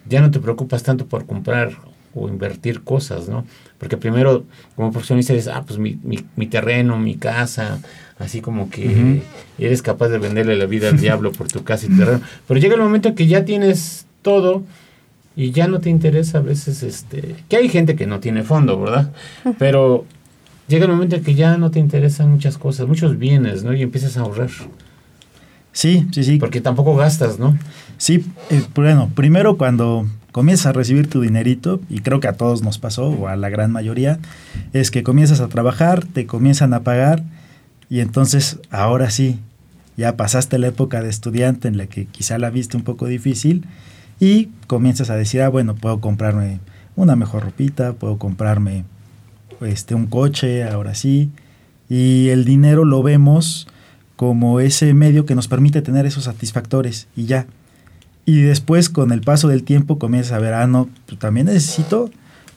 ya 0.09 0.21
no 0.21 0.31
te 0.31 0.41
preocupas 0.41 0.83
tanto 0.83 1.07
por 1.07 1.27
comprar 1.27 1.73
o 2.15 2.29
invertir 2.29 2.83
cosas, 2.83 3.29
¿no? 3.29 3.45
Porque 3.79 3.97
primero 3.97 4.45
como 4.77 4.91
profesionista 4.91 5.33
dices, 5.33 5.53
ah, 5.53 5.65
pues 5.67 5.79
mi, 5.79 5.99
mi, 6.03 6.25
mi 6.37 6.47
terreno, 6.47 6.99
mi 6.99 7.17
casa, 7.17 7.81
así 8.19 8.41
como 8.41 8.71
que 8.71 9.23
eres 9.59 9.83
capaz 9.83 10.09
de 10.09 10.19
venderle 10.19 10.57
la 10.57 10.67
vida 10.67 10.89
al 10.89 10.99
diablo 11.01 11.33
por 11.33 11.49
tu 11.49 11.65
casa 11.65 11.87
y 11.87 11.97
terreno. 11.97 12.21
Pero 12.47 12.59
llega 12.59 12.75
el 12.75 12.81
momento 12.81 13.15
que 13.15 13.27
ya 13.27 13.45
tienes 13.45 14.07
todo 14.23 14.65
y 15.37 15.53
ya 15.53 15.69
no 15.69 15.81
te 15.81 15.91
interesa 15.91 16.39
a 16.39 16.41
veces, 16.41 16.83
este, 16.83 17.37
que 17.49 17.57
hay 17.57 17.69
gente 17.69 17.95
que 17.95 18.07
no 18.07 18.21
tiene 18.21 18.43
fondo, 18.43 18.81
¿verdad? 18.81 19.13
Pero 19.59 20.05
llega 20.67 20.87
el 20.87 20.91
momento 20.91 21.17
en 21.17 21.23
que 21.23 21.35
ya 21.35 21.57
no 21.59 21.71
te 21.71 21.79
interesan 21.79 22.31
muchas 22.31 22.59
cosas, 22.59 22.89
muchos 22.89 23.19
bienes, 23.19 23.63
¿no? 23.63 23.73
Y 23.73 23.83
empiezas 23.83 24.17
a 24.17 24.23
ahorrar. 24.23 24.51
Sí, 25.73 26.07
sí, 26.13 26.25
sí. 26.25 26.39
Porque 26.39 26.61
tampoco 26.61 26.97
gastas, 26.97 27.39
¿no? 27.39 27.57
Sí, 27.99 28.25
eh, 28.51 28.63
bueno, 28.75 29.11
primero 29.15 29.57
cuando 29.57 30.07
comienzas 30.33 30.67
a 30.67 30.73
recibir 30.73 31.09
tu 31.09 31.21
dinerito, 31.21 31.81
y 31.89 32.01
creo 32.01 32.21
que 32.21 32.29
a 32.29 32.35
todos 32.35 32.63
nos 32.63 32.79
pasó, 32.79 33.09
o 33.09 33.29
a 33.29 33.37
la 33.37 33.49
gran 33.49 33.73
mayoría, 33.73 34.19
es 34.73 34.91
que 34.91 35.03
comienzas 35.03 35.41
a 35.41 35.49
trabajar, 35.49 36.05
te 36.05 36.27
comienzan 36.27 36.75
a 36.75 36.81
pagar, 36.81 37.23
y 37.91 38.01
entonces 38.01 38.61
ahora 38.71 39.11
sí, 39.11 39.39
ya 39.97 40.17
pasaste 40.17 40.59
la 40.59 40.69
época 40.69 41.03
de 41.03 41.09
estudiante 41.09 41.67
en 41.67 41.77
la 41.77 41.87
que 41.87 42.07
quizá 42.07 42.39
la 42.39 42.51
viste 42.51 42.77
un 42.77 42.85
poco 42.85 43.07
difícil, 43.07 43.65
y 44.21 44.51
comienzas 44.67 45.11
a 45.11 45.17
decir, 45.17 45.43
ah, 45.43 45.49
bueno, 45.49 45.75
puedo 45.75 46.01
comprarme 46.01 46.61
una 46.95 47.17
mejor 47.17 47.45
ropita, 47.45 47.95
puedo 47.95 48.19
comprarme 48.19 48.85
este, 49.61 49.95
un 49.95 50.07
coche, 50.07 50.65
ahora 50.65 50.95
sí, 50.95 51.31
y 51.89 52.29
el 52.29 52.45
dinero 52.45 52.85
lo 52.85 53.03
vemos 53.03 53.67
como 54.19 54.59
ese 54.59 54.95
medio 54.95 55.27
que 55.27 55.37
nos 55.37 55.47
permite 55.47 55.81
tener 55.81 56.05
esos 56.05 56.25
satisfactores 56.25 57.07
y 57.15 57.27
ya. 57.27 57.47
Y 58.25 58.41
después 58.41 58.89
con 58.89 59.13
el 59.13 59.21
paso 59.21 59.47
del 59.47 59.63
tiempo 59.63 60.01
comienzas 60.01 60.33
a 60.33 60.41
ver, 60.41 60.55
ah, 60.55 60.67
no, 60.67 60.89
pues 61.07 61.21
también 61.21 61.47
necesito 61.47 62.11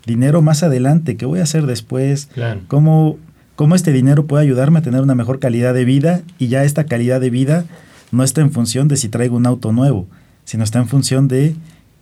dinero 0.07 0.41
más 0.41 0.63
adelante, 0.63 1.17
¿qué 1.17 1.27
voy 1.27 1.39
a 1.39 1.43
hacer 1.43 1.67
después? 1.67 2.29
Claro. 2.33 2.61
¿Cómo, 2.67 3.19
¿Cómo 3.55 3.75
este 3.75 3.91
dinero 3.91 4.25
puede 4.25 4.41
ayudarme 4.41 4.79
a 4.79 4.81
tener 4.81 5.01
una 5.01 5.13
mejor 5.13 5.37
calidad 5.37 5.75
de 5.75 5.85
vida? 5.85 6.23
Y 6.39 6.47
ya 6.47 6.63
esta 6.63 6.85
calidad 6.85 7.21
de 7.21 7.29
vida 7.29 7.65
no 8.09 8.23
está 8.23 8.41
en 8.41 8.51
función 8.51 8.87
de 8.87 8.97
si 8.97 9.07
traigo 9.07 9.37
un 9.37 9.45
auto 9.45 9.71
nuevo, 9.71 10.07
sino 10.45 10.63
está 10.63 10.79
en 10.79 10.87
función 10.87 11.27
de 11.27 11.55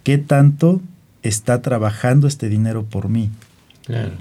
qué 0.03 0.17
tanto 0.17 0.79
está 1.21 1.61
trabajando 1.61 2.29
este 2.29 2.47
dinero 2.47 2.85
por 2.85 3.09
mí. 3.09 3.29
Claro. 3.85 4.13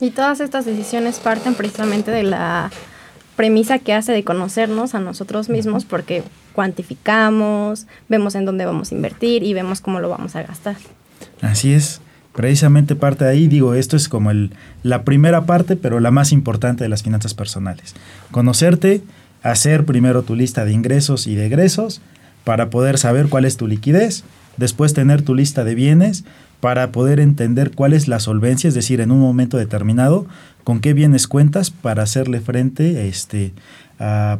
Y 0.00 0.10
todas 0.10 0.40
estas 0.40 0.64
decisiones 0.64 1.20
parten 1.20 1.54
precisamente 1.54 2.10
de 2.10 2.24
la 2.24 2.72
premisa 3.36 3.78
que 3.78 3.92
hace 3.92 4.12
de 4.12 4.24
conocernos 4.24 4.94
a 4.94 5.00
nosotros 5.00 5.48
mismos 5.48 5.84
porque 5.84 6.22
cuantificamos, 6.52 7.86
vemos 8.08 8.34
en 8.34 8.44
dónde 8.44 8.66
vamos 8.66 8.92
a 8.92 8.94
invertir 8.94 9.42
y 9.42 9.54
vemos 9.54 9.80
cómo 9.80 10.00
lo 10.00 10.08
vamos 10.08 10.36
a 10.36 10.42
gastar. 10.42 10.76
Así 11.40 11.72
es. 11.72 12.00
Precisamente 12.34 12.96
parte 12.96 13.24
de 13.24 13.30
ahí, 13.30 13.46
digo, 13.46 13.74
esto 13.74 13.94
es 13.96 14.08
como 14.08 14.30
el, 14.30 14.52
la 14.82 15.04
primera 15.04 15.44
parte, 15.44 15.76
pero 15.76 16.00
la 16.00 16.10
más 16.10 16.32
importante 16.32 16.82
de 16.82 16.88
las 16.88 17.02
finanzas 17.02 17.34
personales. 17.34 17.94
Conocerte, 18.30 19.02
hacer 19.42 19.84
primero 19.84 20.22
tu 20.22 20.34
lista 20.34 20.64
de 20.64 20.72
ingresos 20.72 21.26
y 21.26 21.34
de 21.34 21.46
egresos 21.46 22.00
para 22.44 22.70
poder 22.70 22.96
saber 22.96 23.28
cuál 23.28 23.44
es 23.44 23.58
tu 23.58 23.66
liquidez, 23.66 24.24
después 24.62 24.94
tener 24.94 25.22
tu 25.22 25.34
lista 25.34 25.64
de 25.64 25.74
bienes 25.74 26.24
para 26.60 26.92
poder 26.92 27.18
entender 27.18 27.72
cuál 27.72 27.92
es 27.92 28.06
la 28.06 28.20
solvencia, 28.20 28.68
es 28.68 28.74
decir, 28.74 29.00
en 29.00 29.10
un 29.10 29.18
momento 29.18 29.56
determinado, 29.56 30.26
con 30.62 30.78
qué 30.78 30.94
bienes 30.94 31.26
cuentas 31.26 31.70
para 31.70 32.04
hacerle 32.04 32.40
frente 32.40 33.08
este, 33.08 33.52
a, 33.98 34.38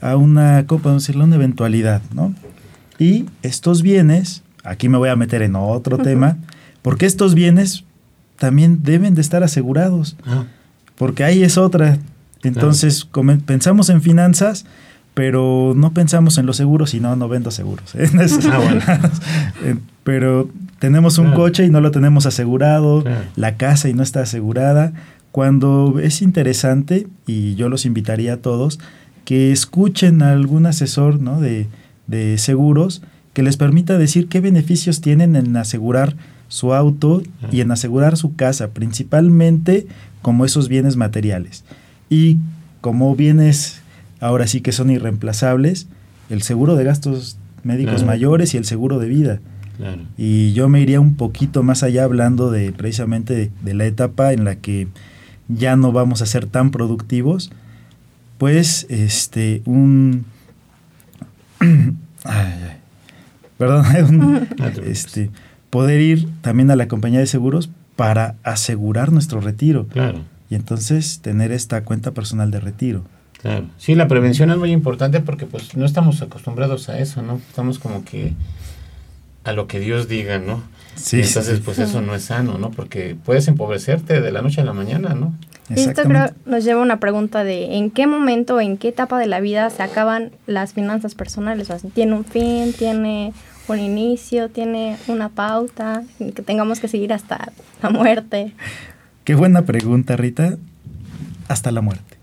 a 0.00 0.16
una, 0.16 0.64
¿cómo 0.68 0.82
podemos 0.82 1.02
decirlo? 1.02 1.24
Una 1.24 1.34
eventualidad, 1.34 2.00
¿no? 2.14 2.32
Y 3.00 3.26
estos 3.42 3.82
bienes, 3.82 4.44
aquí 4.62 4.88
me 4.88 4.98
voy 4.98 5.08
a 5.08 5.16
meter 5.16 5.42
en 5.42 5.56
otro 5.56 5.98
tema, 5.98 6.36
porque 6.82 7.06
estos 7.06 7.34
bienes 7.34 7.84
también 8.38 8.84
deben 8.84 9.14
de 9.14 9.20
estar 9.20 9.42
asegurados, 9.42 10.16
Ah, 10.24 10.44
porque 10.96 11.24
ahí 11.24 11.42
es 11.42 11.58
otra. 11.58 11.98
Entonces, 12.44 13.08
pensamos 13.44 13.90
en 13.90 14.02
finanzas, 14.02 14.66
pero 15.14 15.72
no 15.76 15.92
pensamos 15.92 16.38
en 16.38 16.46
los 16.46 16.56
seguros 16.56 16.94
y 16.94 17.00
no, 17.00 17.16
no 17.16 17.28
vendo 17.28 17.50
seguros. 17.50 17.94
¿eh? 17.94 18.08
Ah, 18.50 18.58
bueno. 18.58 18.80
Eh, 19.64 19.76
pero 20.04 20.48
tenemos 20.78 21.18
un 21.18 21.26
Claro. 21.26 21.40
coche 21.40 21.66
y 21.66 21.70
no 21.70 21.80
lo 21.80 21.90
tenemos 21.90 22.26
asegurado, 22.26 23.02
Claro. 23.02 23.24
la 23.36 23.56
casa 23.56 23.88
y 23.88 23.94
no 23.94 24.02
está 24.02 24.22
asegurada. 24.22 24.92
Cuando 25.32 26.00
es 26.02 26.22
interesante, 26.22 27.06
y 27.26 27.54
yo 27.54 27.68
los 27.68 27.84
invitaría 27.86 28.34
a 28.34 28.36
todos, 28.38 28.80
que 29.24 29.52
escuchen 29.52 30.22
a 30.22 30.32
algún 30.32 30.66
asesor 30.66 31.20
¿no? 31.20 31.40
de, 31.40 31.68
de 32.06 32.36
seguros 32.38 33.02
que 33.32 33.42
les 33.44 33.56
permita 33.56 33.96
decir 33.98 34.26
qué 34.28 34.40
beneficios 34.40 35.00
tienen 35.00 35.36
en 35.36 35.56
asegurar 35.56 36.16
su 36.48 36.74
auto 36.74 37.22
y 37.52 37.60
en 37.60 37.70
asegurar 37.70 38.16
su 38.16 38.34
casa, 38.34 38.70
principalmente 38.70 39.86
como 40.22 40.44
esos 40.44 40.68
bienes 40.68 40.96
materiales. 40.96 41.62
Y 42.08 42.38
como 42.80 43.14
bienes 43.14 43.79
ahora 44.20 44.46
sí 44.46 44.60
que 44.60 44.72
son 44.72 44.90
irreemplazables, 44.90 45.86
el 46.28 46.42
seguro 46.42 46.76
de 46.76 46.84
gastos 46.84 47.36
médicos 47.64 47.94
Claro. 47.96 48.06
mayores 48.06 48.54
y 48.54 48.56
el 48.56 48.64
seguro 48.64 48.98
de 48.98 49.08
vida. 49.08 49.40
claro. 49.76 50.02
Y 50.16 50.52
yo 50.52 50.68
me 50.68 50.80
iría 50.80 51.00
un 51.00 51.14
poquito 51.16 51.62
más 51.62 51.82
allá 51.82 52.04
hablando 52.04 52.50
de 52.50 52.72
precisamente 52.72 53.34
de, 53.34 53.50
de 53.62 53.74
la 53.74 53.86
etapa 53.86 54.32
en 54.32 54.44
la 54.44 54.56
que 54.56 54.88
ya 55.48 55.74
no 55.76 55.90
vamos 55.92 56.22
a 56.22 56.26
ser 56.26 56.46
tan 56.46 56.70
productivos, 56.70 57.50
pues 58.38 58.86
este 58.88 59.62
un 59.66 60.24
ay, 61.60 61.90
ay, 62.24 62.76
perdón, 63.58 63.84
un- 64.08 64.48
este 64.86 65.30
poder 65.70 66.00
ir 66.00 66.28
también 66.40 66.70
a 66.70 66.76
la 66.76 66.88
compañía 66.88 67.20
de 67.20 67.26
seguros 67.26 67.70
para 67.96 68.34
asegurar 68.42 69.12
nuestro 69.12 69.40
retiro 69.40 69.86
Claro, 69.88 70.20
y 70.48 70.54
entonces 70.54 71.20
tener 71.20 71.52
esta 71.52 71.84
cuenta 71.84 72.10
personal 72.12 72.50
de 72.50 72.60
retiro. 72.60 73.04
Claro. 73.40 73.66
Sí, 73.78 73.94
la 73.94 74.08
prevención 74.08 74.50
es 74.50 74.56
muy 74.56 74.70
importante 74.72 75.20
porque 75.20 75.46
pues 75.46 75.76
no 75.76 75.84
estamos 75.84 76.22
acostumbrados 76.22 76.88
a 76.88 76.98
eso, 76.98 77.22
¿no? 77.22 77.40
Estamos 77.48 77.78
como 77.78 78.04
que 78.04 78.34
a 79.44 79.52
lo 79.52 79.66
que 79.66 79.80
Dios 79.80 80.08
diga, 80.08 80.38
¿no? 80.38 80.62
Sí, 80.96 81.18
Y 81.18 81.22
entonces 81.22 81.58
sí. 81.58 81.62
pues 81.64 81.78
eso 81.78 82.00
no 82.02 82.14
es 82.14 82.24
sano, 82.24 82.58
¿no? 82.58 82.70
Porque 82.70 83.16
puedes 83.24 83.48
empobrecerte 83.48 84.20
de 84.20 84.32
la 84.32 84.42
noche 84.42 84.60
a 84.60 84.64
la 84.64 84.72
mañana, 84.72 85.14
¿no? 85.14 85.34
Y 85.70 85.80
esto 85.80 86.02
creo 86.02 86.30
nos 86.46 86.64
lleva 86.64 86.80
a 86.80 86.82
una 86.82 86.98
pregunta 86.98 87.44
de 87.44 87.76
en 87.76 87.90
qué 87.90 88.06
momento, 88.06 88.60
en 88.60 88.76
qué 88.76 88.88
etapa 88.88 89.18
de 89.18 89.26
la 89.26 89.40
vida 89.40 89.70
se 89.70 89.82
acaban 89.82 90.32
las 90.46 90.72
finanzas 90.72 91.14
personales. 91.14 91.70
O 91.70 91.78
sea, 91.78 91.90
¿tiene 91.90 92.14
un 92.14 92.24
fin, 92.24 92.72
tiene 92.72 93.32
un 93.68 93.78
inicio, 93.78 94.48
tiene 94.48 94.96
una 95.06 95.28
pauta, 95.28 96.02
que 96.18 96.42
tengamos 96.42 96.80
que 96.80 96.88
seguir 96.88 97.12
hasta 97.12 97.52
la 97.82 97.90
muerte? 97.90 98.52
Qué 99.24 99.36
buena 99.36 99.62
pregunta, 99.62 100.16
Rita. 100.16 100.56
Hasta 101.46 101.70
la 101.70 101.80
muerte. 101.80 102.19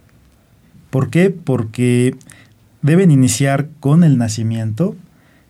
¿Por 0.89 1.09
qué? 1.09 1.29
Porque 1.29 2.15
deben 2.81 3.11
iniciar 3.11 3.69
con 3.79 4.03
el 4.03 4.17
nacimiento 4.17 4.95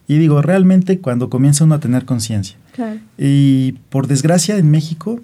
y 0.08 0.18
digo, 0.18 0.42
realmente 0.42 1.00
cuando 1.00 1.30
comienza 1.30 1.64
uno 1.66 1.76
a 1.76 1.80
tener 1.80 2.06
conciencia. 2.06 2.58
Claro. 2.74 3.00
Y 3.18 3.74
por 3.90 4.08
desgracia 4.08 4.58
en 4.58 4.72
México 4.72 5.20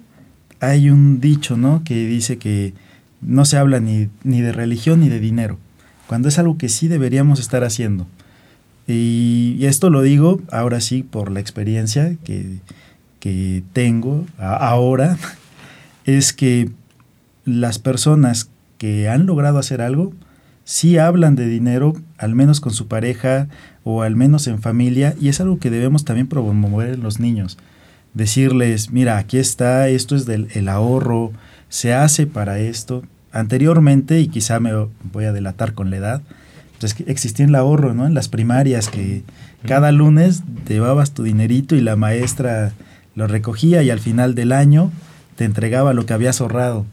hay 0.60 0.90
un 0.90 1.20
dicho, 1.20 1.56
¿no? 1.56 1.82
Que 1.84 2.06
dice 2.06 2.36
que 2.38 2.74
no 3.20 3.44
se 3.44 3.56
habla 3.56 3.80
ni, 3.80 4.08
ni 4.22 4.40
de 4.42 4.52
religión 4.52 5.00
ni 5.00 5.08
de 5.08 5.20
dinero, 5.20 5.58
cuando 6.06 6.28
es 6.28 6.38
algo 6.38 6.58
que 6.58 6.68
sí 6.68 6.88
deberíamos 6.88 7.40
estar 7.40 7.64
haciendo. 7.64 8.06
Y, 8.86 9.56
y 9.58 9.64
esto 9.66 9.88
lo 9.88 10.02
digo 10.02 10.40
ahora 10.52 10.80
sí 10.82 11.02
por 11.02 11.30
la 11.30 11.40
experiencia 11.40 12.16
que, 12.22 12.58
que 13.20 13.62
tengo 13.72 14.26
a- 14.38 14.56
ahora, 14.56 15.16
es 16.04 16.32
que 16.34 16.70
las 17.46 17.78
personas 17.78 18.50
que 18.84 19.08
han 19.08 19.24
logrado 19.24 19.56
hacer 19.56 19.80
algo, 19.80 20.12
sí 20.64 20.98
hablan 20.98 21.36
de 21.36 21.46
dinero, 21.46 21.94
al 22.18 22.34
menos 22.34 22.60
con 22.60 22.74
su 22.74 22.86
pareja 22.86 23.48
o 23.82 24.02
al 24.02 24.14
menos 24.14 24.46
en 24.46 24.60
familia, 24.60 25.14
y 25.18 25.30
es 25.30 25.40
algo 25.40 25.58
que 25.58 25.70
debemos 25.70 26.04
también 26.04 26.26
promover 26.26 26.92
en 26.92 27.02
los 27.02 27.18
niños. 27.18 27.56
Decirles, 28.12 28.90
mira, 28.90 29.16
aquí 29.16 29.38
está, 29.38 29.88
esto 29.88 30.14
es 30.14 30.26
del 30.26 30.48
el 30.52 30.68
ahorro, 30.68 31.32
se 31.70 31.94
hace 31.94 32.26
para 32.26 32.58
esto. 32.58 33.02
Anteriormente, 33.32 34.20
y 34.20 34.28
quizá 34.28 34.60
me 34.60 34.74
voy 35.14 35.24
a 35.24 35.32
delatar 35.32 35.72
con 35.72 35.88
la 35.88 35.96
edad, 35.96 36.22
pues 36.78 36.94
existía 37.06 37.46
el 37.46 37.54
ahorro, 37.54 37.94
¿no? 37.94 38.06
En 38.06 38.12
las 38.12 38.28
primarias, 38.28 38.88
que 38.88 39.22
cada 39.66 39.92
lunes 39.92 40.42
llevabas 40.68 41.12
tu 41.12 41.22
dinerito 41.22 41.74
y 41.74 41.80
la 41.80 41.96
maestra 41.96 42.74
lo 43.14 43.28
recogía 43.28 43.82
y 43.82 43.88
al 43.88 44.00
final 44.00 44.34
del 44.34 44.52
año 44.52 44.92
te 45.36 45.46
entregaba 45.46 45.94
lo 45.94 46.04
que 46.04 46.12
habías 46.12 46.42
ahorrado. 46.42 46.84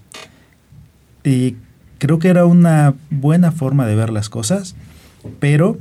Y 1.26 1.58
creo 2.02 2.18
que 2.18 2.30
era 2.30 2.48
una 2.48 2.96
buena 3.12 3.52
forma 3.52 3.86
de 3.86 3.96
ver 3.96 4.10
las 4.10 4.28
cosas, 4.28 4.74
pero 5.40 5.78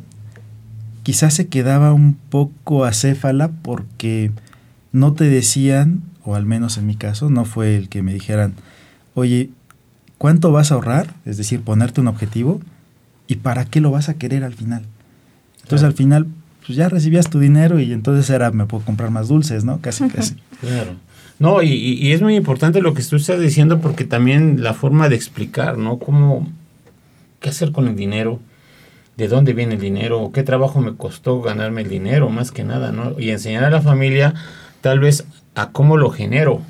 quizás 1.02 1.32
se 1.32 1.46
quedaba 1.46 1.94
un 1.94 2.12
poco 2.12 2.84
acéfala 2.84 3.48
porque 3.62 4.30
no 4.92 5.14
te 5.14 5.24
decían, 5.24 6.02
o 6.22 6.34
al 6.34 6.44
menos 6.44 6.76
en 6.76 6.86
mi 6.86 6.94
caso, 6.94 7.30
no 7.30 7.46
fue 7.46 7.74
el 7.74 7.88
que 7.88 8.02
me 8.02 8.12
dijeran, 8.12 8.52
oye, 9.14 9.48
¿cuánto 10.18 10.52
vas 10.52 10.70
a 10.70 10.74
ahorrar? 10.74 11.14
Es 11.24 11.38
decir, 11.38 11.62
ponerte 11.62 12.02
un 12.02 12.08
objetivo 12.08 12.60
y 13.26 13.36
para 13.36 13.64
qué 13.64 13.80
lo 13.80 13.90
vas 13.90 14.10
a 14.10 14.14
querer 14.14 14.44
al 14.44 14.52
final. 14.52 14.82
Entonces 15.62 15.86
al 15.86 15.94
final, 15.94 16.26
pues 16.66 16.76
ya 16.76 16.90
recibías 16.90 17.30
tu 17.30 17.40
dinero 17.40 17.80
y 17.80 17.94
entonces 17.94 18.28
era, 18.28 18.50
me 18.50 18.66
puedo 18.66 18.84
comprar 18.84 19.10
más 19.10 19.28
dulces, 19.28 19.64
¿no? 19.64 19.80
Casi, 19.80 20.06
casi. 20.10 20.36
Claro. 20.60 20.96
No, 21.40 21.62
y, 21.62 21.72
y, 21.72 22.12
es 22.12 22.20
muy 22.20 22.36
importante 22.36 22.82
lo 22.82 22.92
que 22.92 23.02
tú 23.02 23.16
estás 23.16 23.40
diciendo 23.40 23.80
porque 23.80 24.04
también 24.04 24.62
la 24.62 24.74
forma 24.74 25.08
de 25.08 25.16
explicar, 25.16 25.78
¿no? 25.78 25.98
Cómo, 25.98 26.46
qué 27.40 27.48
hacer 27.48 27.72
con 27.72 27.88
el 27.88 27.96
dinero, 27.96 28.38
de 29.16 29.26
dónde 29.26 29.54
viene 29.54 29.76
el 29.76 29.80
dinero, 29.80 30.30
qué 30.34 30.42
trabajo 30.42 30.82
me 30.82 30.96
costó 30.96 31.40
ganarme 31.40 31.80
el 31.80 31.88
dinero, 31.88 32.28
más 32.28 32.52
que 32.52 32.62
nada, 32.62 32.92
¿no? 32.92 33.18
Y 33.18 33.30
enseñar 33.30 33.64
a 33.64 33.70
la 33.70 33.80
familia 33.80 34.34
tal 34.82 35.00
vez 35.00 35.24
a 35.54 35.70
cómo 35.70 35.96
lo 35.96 36.10
genero. 36.10 36.60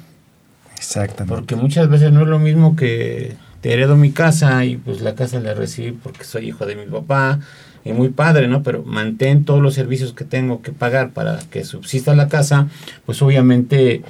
Exactamente. 0.77 1.35
Porque 1.35 1.57
muchas 1.57 1.89
veces 1.89 2.13
no 2.13 2.23
es 2.23 2.29
lo 2.29 2.39
mismo 2.39 2.77
que 2.77 3.35
te 3.61 3.73
heredo 3.73 3.97
mi 3.97 4.13
casa 4.13 4.65
y 4.65 4.77
pues 4.77 5.01
la 5.01 5.17
casa 5.17 5.41
la 5.41 5.53
recibí 5.53 5.91
porque 5.93 6.23
soy 6.23 6.47
hijo 6.47 6.65
de 6.65 6.77
mi 6.77 6.87
papá 6.87 7.41
y 7.85 7.93
muy 7.93 8.11
padre, 8.11 8.47
¿no? 8.47 8.63
Pero 8.63 8.85
mantén 8.85 9.45
todos 9.45 9.61
los 9.61 9.75
servicios 9.75 10.13
que 10.13 10.25
tengo 10.25 10.63
que 10.63 10.71
pagar 10.71 11.11
para 11.11 11.41
que 11.51 11.65
subsista 11.65 12.15
la 12.15 12.29
casa, 12.29 12.69
pues 13.05 13.21
obviamente 13.21 14.03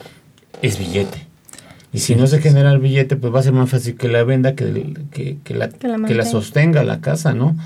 es 0.63 0.79
billete. 0.79 1.27
Y 1.93 1.99
si 1.99 2.15
no 2.15 2.27
se 2.27 2.41
genera 2.41 2.71
el 2.73 2.79
billete, 2.79 3.17
pues 3.17 3.35
va 3.35 3.41
a 3.41 3.43
ser 3.43 3.53
más 3.53 3.69
fácil 3.69 3.97
que 3.97 4.09
la 4.09 4.23
venda, 4.23 4.55
que, 4.55 4.97
que, 5.11 5.55
la, 5.55 5.69
que, 5.69 6.15
la, 6.15 6.25
sostenga 6.25 6.85
la 6.85 7.01
casa, 7.01 7.35
¿no? 7.35 7.57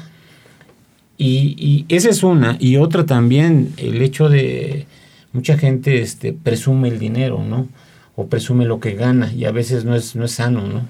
Y, 1.18 1.54
y, 1.58 1.94
esa 1.94 2.08
es 2.08 2.22
una. 2.22 2.56
Y 2.58 2.78
otra 2.78 3.04
también, 3.04 3.72
el 3.76 4.00
hecho 4.00 4.30
de 4.30 4.86
mucha 5.32 5.58
gente 5.58 6.00
este, 6.00 6.32
presume 6.32 6.88
el 6.88 6.98
dinero, 6.98 7.44
¿no? 7.46 7.68
O 8.16 8.28
presume 8.28 8.64
lo 8.64 8.80
que 8.80 8.94
gana 8.94 9.30
y 9.32 9.44
a 9.44 9.50
veces 9.50 9.84
no 9.84 9.94
es, 9.94 10.16
no 10.16 10.24
es 10.24 10.32
sano, 10.32 10.66
¿no? 10.66 10.86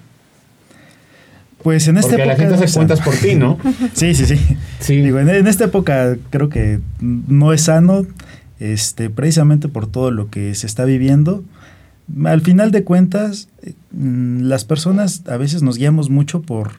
Pues 1.65 1.89
en 1.89 1.97
esta 1.97 2.11
Porque 2.11 2.23
época. 2.25 2.37
la 2.37 2.49
gente 2.51 2.65
hace 2.65 2.75
cuentas 2.75 3.01
por 3.01 3.15
ti, 3.15 3.35
¿no? 3.35 3.59
sí, 3.95 4.15
sí, 4.15 4.27
sí. 4.27 4.39
sí. 4.79 4.97
Digo, 5.01 5.19
en, 5.19 5.31
en, 5.31 5.47
esta 5.47 5.65
época 5.65 6.19
creo 6.31 6.51
que 6.51 6.79
no 7.01 7.53
es 7.55 7.63
sano, 7.63 8.07
este, 8.61 9.11
precisamente 9.11 9.69
por 9.69 9.87
todo 9.87 10.11
lo 10.11 10.29
que 10.29 10.55
se 10.55 10.67
está 10.67 10.85
viviendo. 10.85 11.43
Al 12.25 12.41
final 12.43 12.71
de 12.71 12.85
cuentas, 12.85 13.49
mm, 13.93 14.43
las 14.43 14.65
personas 14.65 15.23
a 15.27 15.37
veces 15.37 15.63
nos 15.63 15.79
guiamos 15.79 16.11
mucho 16.11 16.43
por 16.43 16.73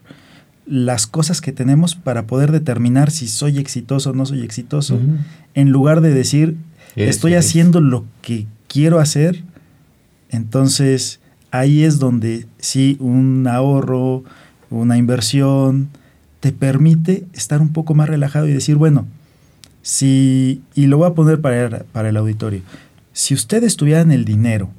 las 0.68 1.08
cosas 1.08 1.42
que 1.42 1.52
tenemos 1.52 1.96
para 1.96 2.26
poder 2.26 2.52
determinar 2.52 3.12
si 3.12 3.28
soy 3.28 3.58
exitoso 3.60 4.12
o 4.12 4.14
no 4.14 4.26
soy 4.26 4.42
exitoso, 4.42 4.96
uh 4.96 5.00
-huh. 5.00 5.18
en 5.54 5.70
lugar 5.70 6.02
de 6.02 6.12
decir, 6.14 6.58
estoy 6.96 7.34
es, 7.34 7.46
haciendo 7.46 7.82
lo 7.82 8.06
que 8.22 8.48
quiero 8.68 9.00
hacer, 9.00 9.44
entonces 10.30 11.20
ahí 11.52 11.84
es 11.84 12.00
donde 12.00 12.48
sí 12.58 12.98
un 13.00 13.48
ahorro, 13.48 14.24
una 14.70 14.98
inversión, 14.98 15.90
te 16.40 16.52
permite 16.52 17.26
estar 17.34 17.62
un 17.62 17.70
poco 17.70 17.94
más 17.94 18.10
relajado 18.10 18.48
y 18.48 18.54
decir, 18.54 18.76
bueno, 18.76 19.06
si, 19.82 20.62
y 20.74 20.88
lo 20.88 20.98
voy 20.98 21.10
a 21.10 21.14
poner 21.14 21.42
para, 21.42 21.84
para 21.92 22.10
el 22.10 22.18
auditorio, 22.18 22.62
si 23.14 23.34
ustedes 23.34 23.78
tuvieran 23.78 24.12
el 24.12 24.26
dinero, 24.26 24.70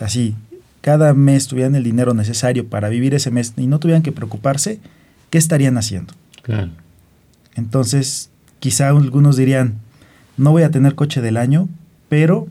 así, 0.00 0.34
cada 0.80 1.14
mes 1.14 1.46
tuvieran 1.46 1.74
el 1.74 1.84
dinero 1.84 2.12
necesario 2.12 2.66
para 2.66 2.88
vivir 2.88 3.14
ese 3.14 3.30
mes 3.30 3.54
y 3.56 3.66
no 3.66 3.78
tuvieran 3.78 4.02
que 4.02 4.12
preocuparse, 4.12 4.80
¿qué 5.30 5.38
estarían 5.38 5.78
haciendo? 5.78 6.12
Claro. 6.42 6.70
Entonces, 7.54 8.30
quizá 8.58 8.88
algunos 8.88 9.36
dirían, 9.36 9.74
no 10.36 10.50
voy 10.50 10.62
a 10.62 10.70
tener 10.70 10.94
coche 10.94 11.20
del 11.20 11.36
año, 11.36 11.68
pero 12.08 12.48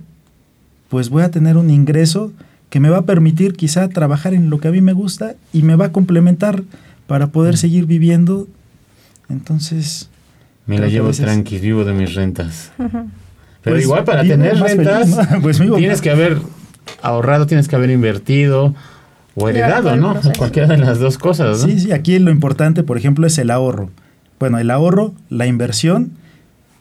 pues 0.89 1.09
voy 1.09 1.23
a 1.23 1.31
tener 1.31 1.57
un 1.57 1.69
ingreso 1.69 2.31
que 2.69 2.79
me 2.79 2.89
va 2.89 2.99
a 2.99 3.05
permitir 3.05 3.53
quizá 3.53 3.89
trabajar 3.89 4.33
en 4.33 4.49
lo 4.49 4.59
que 4.59 4.69
a 4.69 4.71
mí 4.71 4.81
me 4.81 4.93
gusta 4.93 5.35
y 5.51 5.63
me 5.63 5.75
va 5.75 5.87
a 5.87 5.91
complementar 5.91 6.63
para 7.07 7.27
poder 7.27 7.57
seguir 7.57 7.85
viviendo. 7.85 8.47
Entonces... 9.29 10.09
Me 10.67 10.79
la 10.79 10.87
llevo 10.87 11.07
veces... 11.07 11.25
tranqui, 11.25 11.59
vivo 11.59 11.83
de 11.83 11.93
mis 11.93 12.13
rentas. 12.13 12.71
Pero 12.77 13.75
pues, 13.75 13.83
igual 13.83 14.03
para 14.05 14.23
tener 14.23 14.57
rentas, 14.57 15.15
feliz, 15.15 15.31
¿no? 15.31 15.41
pues 15.41 15.59
tienes 15.59 16.01
que 16.01 16.09
haber 16.09 16.37
ahorrado, 17.01 17.47
tienes 17.47 17.67
que 17.67 17.75
haber 17.75 17.89
invertido 17.89 18.73
o 19.35 19.49
heredado, 19.49 19.95
¿no? 19.95 20.19
Cualquiera 20.37 20.67
de 20.67 20.77
las 20.77 20.99
dos 20.99 21.17
cosas, 21.17 21.61
¿no? 21.61 21.67
Sí, 21.67 21.79
sí, 21.79 21.91
aquí 21.91 22.17
lo 22.19 22.31
importante, 22.31 22.83
por 22.83 22.97
ejemplo, 22.97 23.25
es 23.27 23.37
el 23.37 23.51
ahorro. 23.51 23.89
Bueno, 24.39 24.59
el 24.59 24.71
ahorro, 24.71 25.13
la 25.29 25.47
inversión, 25.47 26.11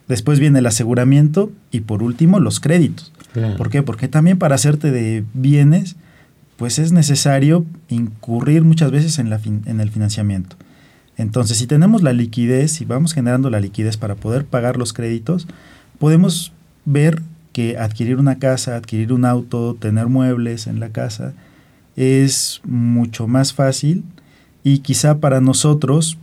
después 0.08 0.40
viene 0.40 0.58
el 0.60 0.66
aseguramiento 0.66 1.50
y 1.70 1.80
por 1.80 2.02
último 2.02 2.40
los 2.40 2.58
créditos. 2.60 3.12
Claro. 3.32 3.56
¿Por 3.56 3.70
qué? 3.70 3.82
Porque 3.82 4.08
también 4.08 4.38
para 4.38 4.56
hacerte 4.56 4.90
de 4.90 5.24
bienes, 5.34 5.96
pues 6.56 6.78
es 6.78 6.92
necesario 6.92 7.64
incurrir 7.88 8.64
muchas 8.64 8.90
veces 8.90 9.18
en, 9.18 9.30
la 9.30 9.38
fin 9.38 9.62
en 9.66 9.80
el 9.80 9.90
financiamiento. 9.90 10.56
Entonces, 11.16 11.58
si 11.58 11.66
tenemos 11.66 12.02
la 12.02 12.12
liquidez 12.12 12.80
y 12.80 12.86
vamos 12.86 13.12
generando 13.12 13.50
la 13.50 13.60
liquidez 13.60 13.96
para 13.96 14.14
poder 14.14 14.46
pagar 14.46 14.76
los 14.76 14.92
créditos, 14.92 15.46
podemos 15.98 16.52
ver 16.86 17.22
que 17.52 17.78
adquirir 17.78 18.16
una 18.16 18.38
casa, 18.38 18.76
adquirir 18.76 19.12
un 19.12 19.24
auto, 19.24 19.74
tener 19.74 20.06
muebles 20.06 20.66
en 20.66 20.80
la 20.80 20.90
casa, 20.90 21.32
es 21.96 22.60
mucho 22.64 23.26
más 23.26 23.52
fácil 23.52 24.04
y 24.62 24.78
quizá 24.78 25.18
para 25.18 25.40
nosotros, 25.40 26.18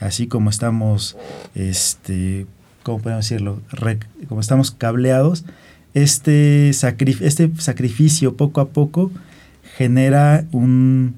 así 0.00 0.26
como 0.26 0.50
estamos, 0.50 1.16
este, 1.54 2.46
¿cómo 2.82 2.98
podemos 3.00 3.28
decirlo? 3.28 3.60
Como 4.28 4.40
estamos 4.40 4.70
cableados, 4.70 5.44
este, 5.94 6.72
sacrif 6.72 7.22
este 7.22 7.50
sacrificio 7.58 8.36
poco 8.36 8.60
a 8.60 8.68
poco 8.70 9.12
genera 9.76 10.44
un, 10.50 11.14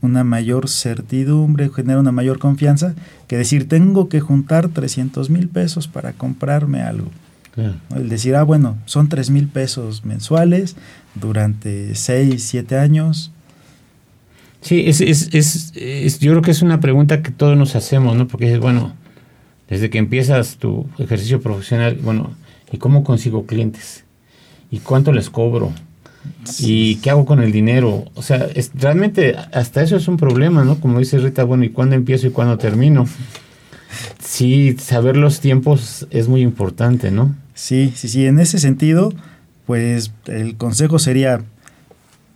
una 0.00 0.24
mayor 0.24 0.68
certidumbre, 0.68 1.70
genera 1.70 2.00
una 2.00 2.12
mayor 2.12 2.38
confianza 2.38 2.94
que 3.28 3.36
decir, 3.36 3.68
tengo 3.68 4.08
que 4.08 4.20
juntar 4.20 4.68
300 4.68 5.30
mil 5.30 5.48
pesos 5.48 5.88
para 5.88 6.12
comprarme 6.12 6.82
algo. 6.82 7.10
Claro. 7.54 7.74
El 7.94 8.08
decir, 8.08 8.34
ah, 8.34 8.44
bueno, 8.44 8.78
son 8.86 9.08
3 9.08 9.30
mil 9.30 9.46
pesos 9.48 10.04
mensuales 10.04 10.76
durante 11.14 11.94
6, 11.94 12.42
7 12.42 12.78
años. 12.78 13.30
Sí, 14.62 14.84
es, 14.86 15.00
es, 15.00 15.28
es, 15.32 15.72
es, 15.74 16.18
yo 16.20 16.30
creo 16.32 16.42
que 16.42 16.52
es 16.52 16.62
una 16.62 16.80
pregunta 16.80 17.22
que 17.22 17.30
todos 17.30 17.56
nos 17.56 17.74
hacemos, 17.74 18.16
¿no? 18.16 18.28
Porque 18.28 18.52
es, 18.52 18.60
bueno, 18.60 18.94
desde 19.68 19.90
que 19.90 19.98
empiezas 19.98 20.56
tu 20.56 20.86
ejercicio 20.98 21.40
profesional, 21.40 21.98
bueno, 22.02 22.34
¿y 22.70 22.78
cómo 22.78 23.04
consigo 23.04 23.44
clientes? 23.44 24.04
¿Y 24.70 24.78
cuánto 24.78 25.12
les 25.12 25.30
cobro? 25.30 25.72
¿Y 26.60 26.96
qué 26.96 27.10
hago 27.10 27.26
con 27.26 27.42
el 27.42 27.52
dinero? 27.52 28.04
O 28.14 28.22
sea, 28.22 28.46
es, 28.54 28.70
realmente 28.74 29.34
hasta 29.52 29.82
eso 29.82 29.96
es 29.96 30.08
un 30.08 30.16
problema, 30.16 30.64
¿no? 30.64 30.80
Como 30.80 30.98
dice 30.98 31.18
Rita, 31.18 31.44
bueno, 31.44 31.64
¿y 31.64 31.70
cuándo 31.70 31.96
empiezo 31.96 32.26
y 32.26 32.30
cuándo 32.30 32.56
termino? 32.56 33.06
Sí, 34.20 34.76
saber 34.78 35.16
los 35.16 35.40
tiempos 35.40 36.06
es 36.10 36.28
muy 36.28 36.40
importante, 36.40 37.10
¿no? 37.10 37.34
Sí, 37.54 37.92
sí, 37.94 38.08
sí. 38.08 38.26
En 38.26 38.38
ese 38.38 38.58
sentido, 38.58 39.12
pues 39.66 40.12
el 40.26 40.56
consejo 40.56 40.98
sería 40.98 41.42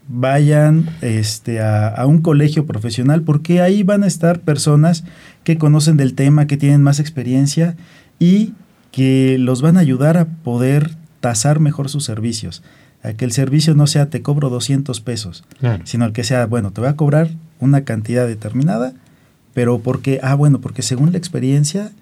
vayan 0.09 0.89
este, 1.01 1.61
a, 1.61 1.89
a, 1.89 2.07
un 2.07 2.21
colegio 2.23 2.65
profesional 2.65 3.23
porque 3.23 3.61
ahí 3.61 3.83
van 3.83 4.05
a 4.05 4.07
estar 4.07 4.41
personas 4.41 5.05
que 5.43 5.59
conocen 5.59 5.97
del 5.97 6.15
tema, 6.15 6.47
que 6.47 6.57
tienen 6.57 6.83
más 6.83 7.01
experiencia 7.01 7.77
y 8.19 8.55
que 8.93 9.37
los 9.39 9.63
van 9.63 9.77
a 9.77 9.81
ayudar 9.81 10.17
a 10.17 10.27
poder 10.27 10.97
tasar 11.21 11.61
mejor 11.61 11.89
sus 11.89 12.05
servicios. 12.05 12.63
A 13.03 13.13
que 13.13 13.25
el 13.25 13.33
servicio 13.33 13.75
no 13.75 13.87
sea 13.87 14.11
te 14.11 14.23
cobro 14.23 14.49
200 14.49 15.01
pesos, 15.01 15.45
claro. 15.59 15.85
sino 15.87 16.13
que 16.13 16.25
sea, 16.25 16.47
bueno, 16.47 16.71
te 16.71 16.81
voy 16.81 16.91
a 16.91 16.97
cobrar 16.97 17.31
una 17.61 17.85
cantidad 17.85 18.27
determinada, 18.27 18.95
pero 19.55 19.81
porque, 19.81 20.19
ah, 20.23 20.35
bueno, 20.35 20.61
porque 20.61 20.83
según 20.83 21.13
la 21.13 21.19
experiencia 21.19 21.93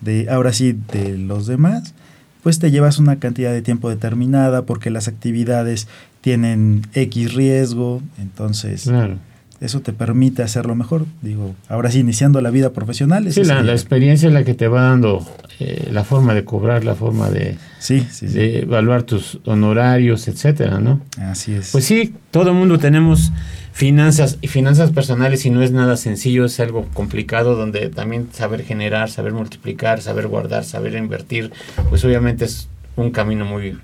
de, 0.00 0.28
ahora 0.30 0.52
sí, 0.52 0.78
de 0.92 1.18
los 1.18 1.46
demás, 1.46 1.94
pues 2.44 2.58
te 2.58 2.70
llevas 2.70 2.98
una 2.98 3.16
cantidad 3.16 3.52
de 3.52 3.62
tiempo 3.62 3.88
determinada 3.88 4.66
porque 4.66 4.90
las 4.90 5.08
actividades 5.08 5.88
tienen 6.20 6.82
X 6.92 7.32
riesgo, 7.32 8.02
entonces 8.18 8.82
claro. 8.82 9.16
eso 9.62 9.80
te 9.80 9.94
permite 9.94 10.42
hacerlo 10.42 10.74
mejor. 10.74 11.06
Digo, 11.22 11.54
ahora 11.70 11.90
sí, 11.90 12.00
iniciando 12.00 12.42
la 12.42 12.50
vida 12.50 12.74
profesional. 12.74 13.32
Sí, 13.32 13.44
la, 13.44 13.62
la, 13.62 13.72
experiencia 13.72 14.28
es 14.28 14.34
la 14.34 14.44
que 14.44 14.52
te 14.52 14.68
va 14.68 14.82
dando 14.82 15.26
eh, 15.58 15.88
la 15.90 16.04
forma 16.04 16.34
de 16.34 16.44
cobrar, 16.44 16.84
la 16.84 16.94
forma 16.94 17.30
de, 17.30 17.56
sí, 17.78 18.06
sí, 18.10 18.28
sí. 18.28 18.34
de 18.34 18.58
evaluar 18.60 19.04
tus 19.04 19.40
honorarios, 19.46 20.28
etcétera, 20.28 20.80
¿no? 20.80 21.00
Así 21.18 21.54
es. 21.54 21.72
Pues 21.72 21.86
sí, 21.86 22.14
todo 22.30 22.50
el 22.50 22.56
mundo 22.56 22.78
tenemos 22.78 23.32
finanzas 23.74 24.38
y 24.40 24.46
finanzas 24.46 24.92
personales 24.92 25.44
y 25.46 25.50
no 25.50 25.60
es 25.60 25.72
nada 25.72 25.96
sencillo, 25.96 26.44
es 26.44 26.60
algo 26.60 26.86
complicado 26.94 27.56
donde 27.56 27.88
también 27.88 28.28
saber 28.32 28.62
generar, 28.62 29.10
saber 29.10 29.32
multiplicar, 29.32 30.00
saber 30.00 30.28
guardar, 30.28 30.64
saber 30.64 30.94
invertir, 30.94 31.50
pues 31.90 32.04
obviamente 32.04 32.44
es 32.44 32.68
un 32.94 33.10
camino 33.10 33.44
muy, 33.44 33.76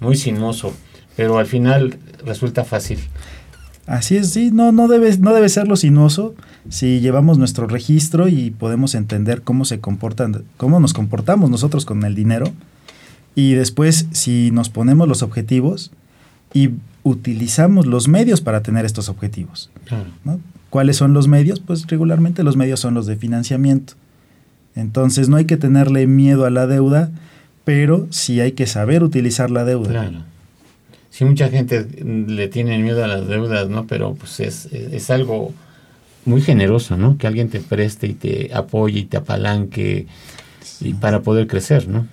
muy 0.00 0.16
sinuoso, 0.16 0.74
pero 1.14 1.36
al 1.36 1.44
final 1.44 1.98
resulta 2.24 2.64
fácil. 2.64 3.00
Así 3.86 4.16
es, 4.16 4.30
sí, 4.30 4.50
no, 4.50 4.72
no, 4.72 4.88
debe, 4.88 5.14
no 5.18 5.34
debe 5.34 5.50
serlo 5.50 5.76
sinuoso 5.76 6.34
si 6.70 7.00
llevamos 7.00 7.36
nuestro 7.36 7.66
registro 7.66 8.28
y 8.28 8.50
podemos 8.50 8.94
entender 8.94 9.42
cómo 9.42 9.66
se 9.66 9.78
comportan, 9.78 10.44
cómo 10.56 10.80
nos 10.80 10.94
comportamos 10.94 11.50
nosotros 11.50 11.84
con 11.84 12.02
el 12.04 12.14
dinero. 12.14 12.46
Y 13.34 13.52
después, 13.52 14.06
si 14.10 14.50
nos 14.52 14.70
ponemos 14.70 15.06
los 15.06 15.22
objetivos 15.22 15.90
y 16.54 16.70
utilizamos 17.08 17.86
los 17.86 18.08
medios 18.08 18.40
para 18.40 18.62
tener 18.62 18.84
estos 18.84 19.08
objetivos. 19.08 19.70
¿no? 20.24 20.40
¿Cuáles 20.70 20.96
son 20.96 21.14
los 21.14 21.28
medios? 21.28 21.60
Pues 21.60 21.86
regularmente 21.86 22.42
los 22.42 22.56
medios 22.56 22.80
son 22.80 22.94
los 22.94 23.06
de 23.06 23.16
financiamiento. 23.16 23.94
Entonces 24.74 25.28
no 25.28 25.36
hay 25.36 25.44
que 25.44 25.56
tenerle 25.56 26.06
miedo 26.06 26.44
a 26.44 26.50
la 26.50 26.66
deuda, 26.66 27.10
pero 27.64 28.06
sí 28.10 28.40
hay 28.40 28.52
que 28.52 28.66
saber 28.66 29.02
utilizar 29.02 29.50
la 29.50 29.64
deuda. 29.64 29.90
Claro. 29.90 30.22
Sí, 31.10 31.24
mucha 31.24 31.48
gente 31.48 31.86
le 32.04 32.48
tiene 32.48 32.78
miedo 32.78 33.02
a 33.02 33.08
las 33.08 33.26
deudas, 33.26 33.68
¿no? 33.68 33.86
Pero 33.86 34.14
pues 34.14 34.38
es, 34.40 34.66
es 34.66 35.10
algo 35.10 35.52
muy 36.24 36.42
generoso, 36.42 36.96
¿no? 36.96 37.18
Que 37.18 37.26
alguien 37.26 37.48
te 37.48 37.60
preste 37.60 38.06
y 38.06 38.12
te 38.12 38.50
apoye 38.54 39.00
y 39.00 39.04
te 39.04 39.16
apalanque 39.16 40.06
y 40.80 40.94
para 40.94 41.22
poder 41.22 41.46
crecer, 41.46 41.88
¿no? 41.88 42.06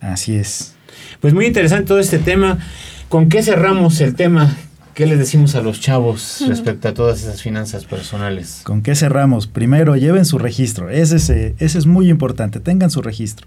Así 0.00 0.36
es. 0.36 0.74
Pues 1.20 1.34
muy 1.34 1.46
interesante 1.46 1.86
todo 1.86 1.98
este 1.98 2.18
tema. 2.18 2.58
¿Con 3.08 3.28
qué 3.28 3.42
cerramos 3.42 4.00
el 4.00 4.16
tema? 4.16 4.56
¿Qué 4.94 5.06
les 5.06 5.18
decimos 5.18 5.54
a 5.54 5.60
los 5.60 5.80
chavos 5.80 6.42
respecto 6.48 6.88
a 6.88 6.94
todas 6.94 7.22
esas 7.22 7.40
finanzas 7.40 7.84
personales? 7.84 8.62
¿Con 8.64 8.82
qué 8.82 8.96
cerramos? 8.96 9.46
Primero, 9.46 9.94
lleven 9.94 10.24
su 10.24 10.38
registro. 10.38 10.90
Ese 10.90 11.16
es, 11.16 11.30
ese 11.30 11.78
es 11.78 11.86
muy 11.86 12.10
importante. 12.10 12.58
Tengan 12.58 12.90
su 12.90 13.02
registro. 13.02 13.46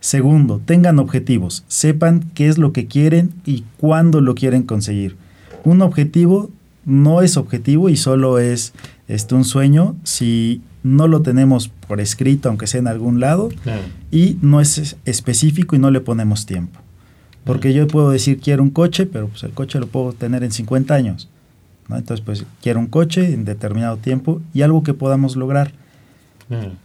Segundo, 0.00 0.58
tengan 0.64 0.98
objetivos. 0.98 1.64
Sepan 1.68 2.30
qué 2.32 2.48
es 2.48 2.56
lo 2.56 2.72
que 2.72 2.86
quieren 2.86 3.34
y 3.44 3.64
cuándo 3.76 4.22
lo 4.22 4.34
quieren 4.34 4.62
conseguir. 4.62 5.16
Un 5.64 5.82
objetivo 5.82 6.50
no 6.86 7.20
es 7.20 7.36
objetivo 7.36 7.90
y 7.90 7.96
solo 7.96 8.38
es 8.38 8.72
este, 9.08 9.34
un 9.34 9.44
sueño 9.44 9.96
si 10.02 10.62
no 10.82 11.08
lo 11.08 11.20
tenemos 11.20 11.68
por 11.68 12.00
escrito, 12.00 12.48
aunque 12.48 12.66
sea 12.66 12.80
en 12.80 12.88
algún 12.88 13.20
lado, 13.20 13.50
y 14.10 14.38
no 14.40 14.60
es 14.60 14.96
específico 15.04 15.76
y 15.76 15.78
no 15.78 15.90
le 15.90 16.00
ponemos 16.00 16.46
tiempo. 16.46 16.83
Porque 17.44 17.72
yo 17.72 17.86
puedo 17.86 18.10
decir 18.10 18.40
quiero 18.40 18.62
un 18.62 18.70
coche, 18.70 19.06
pero 19.06 19.28
pues 19.28 19.42
el 19.42 19.52
coche 19.52 19.78
lo 19.78 19.86
puedo 19.86 20.12
tener 20.12 20.42
en 20.42 20.50
50 20.50 20.94
años. 20.94 21.28
¿no? 21.88 21.96
Entonces, 21.96 22.24
pues 22.24 22.44
quiero 22.62 22.80
un 22.80 22.86
coche 22.86 23.32
en 23.32 23.44
determinado 23.44 23.96
tiempo 23.98 24.40
y 24.52 24.62
algo 24.62 24.82
que 24.82 24.94
podamos 24.94 25.36
lograr. 25.36 25.72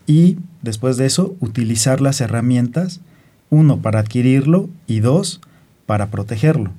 Y 0.08 0.38
después 0.62 0.98
de 0.98 1.06
eso, 1.06 1.36
utilizar 1.41 2.02
las 2.02 2.22
herramientas, 2.22 3.02
uno, 3.50 3.82
para 3.82 4.00
adquirirlo 4.00 4.69
y 4.88 5.02
dos, 5.02 5.41
para 5.86 6.08
protegerlo. 6.08 6.72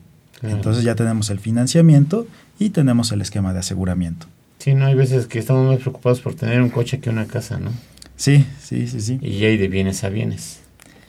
Entonces 0.43 0.85
ya 0.85 0.95
tenemos 0.95 1.29
el 1.31 1.39
financiamiento 1.39 2.27
y 2.59 2.71
tenemos 2.71 3.13
el 3.13 3.21
esquema 3.21 3.53
de 3.53 3.61
aseguramiento. 3.61 4.27
Sí, 4.59 4.75
no 4.75 4.87
hay 4.87 4.95
veces 4.95 5.27
que 5.27 5.39
estamos 5.39 5.67
más 5.67 5.79
preocupados 5.81 6.21
por 6.21 6.35
tener 6.35 6.63
un 6.63 6.71
coche 6.71 7.01
que 7.01 7.11
una 7.11 7.27
casa, 7.27 7.59
¿no? 7.59 7.71
Sí, 8.17 8.47
sí, 8.61 8.87
sí, 8.87 9.01
sí. 9.01 9.19
Y 9.23 9.45
hay 9.45 9.57
de 9.57 9.69
bienes 9.69 10.03
a 10.05 10.09
bienes. 10.09 10.61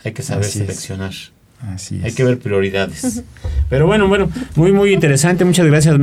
Hay 0.04 0.14
que 0.14 0.24
saber 0.24 0.46
seleccionar. 0.46 1.14
Así 1.62 1.98
es. 1.98 2.06
Hay 2.06 2.12
que 2.14 2.24
ver 2.24 2.40
prioridades. 2.40 3.24
Pero 3.70 3.86
bueno, 3.86 4.08
bueno, 4.08 4.30
muy, 4.56 4.72
muy 4.72 4.94
interesante. 4.94 5.46
Muchas 5.46 5.68
gracias, 5.68 5.96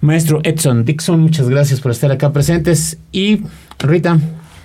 maestro 0.00 0.40
Edson 0.44 0.84
Dixon. 0.84 1.20
Muchas 1.20 1.48
gracias 1.48 1.80
por 1.80 1.92
estar 1.92 2.12
acá 2.12 2.32
presentes. 2.32 2.98
Y 3.10 3.42
Rita, 3.78 4.18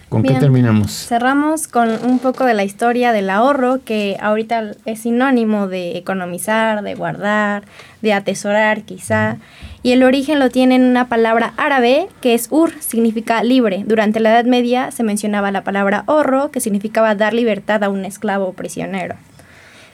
¿con 0.10 0.24
qué 0.24 0.34
terminamos? 0.34 0.92
Cerramos 0.92 1.68
con 1.68 1.90
un 2.06 2.20
poco 2.20 2.46
de 2.46 2.54
la 2.54 2.66
historia 2.66 3.14
del 3.14 3.30
ahorro, 3.30 3.80
que 3.86 4.18
ahorita 4.20 4.72
es 4.86 5.02
sinónimo 5.02 5.68
de 5.68 5.98
economizar, 5.98 6.84
de 6.84 6.94
guardar, 6.96 7.64
de 8.02 8.14
atesorar 8.14 8.84
quizá. 8.84 9.38
Y 9.84 9.94
el 9.94 10.04
origen 10.04 10.40
lo 10.40 10.50
tiene 10.50 10.76
en 10.76 10.84
una 10.84 11.08
palabra 11.08 11.54
árabe 11.58 12.08
que 12.22 12.34
es 12.34 12.50
ur, 12.52 12.72
significa 12.82 13.42
libre. 13.44 13.84
Durante 13.88 14.20
la 14.20 14.32
Edad 14.32 14.46
Media 14.46 14.92
se 14.92 15.04
mencionaba 15.04 15.52
la 15.52 15.64
palabra 15.64 16.04
ahorro, 16.06 16.52
que 16.52 16.60
significaba 16.60 17.16
dar 17.16 17.34
libertad 17.34 17.84
a 17.84 17.90
un 17.90 18.06
esclavo 18.06 18.50
o 18.50 18.54
prisionero. 18.54 19.16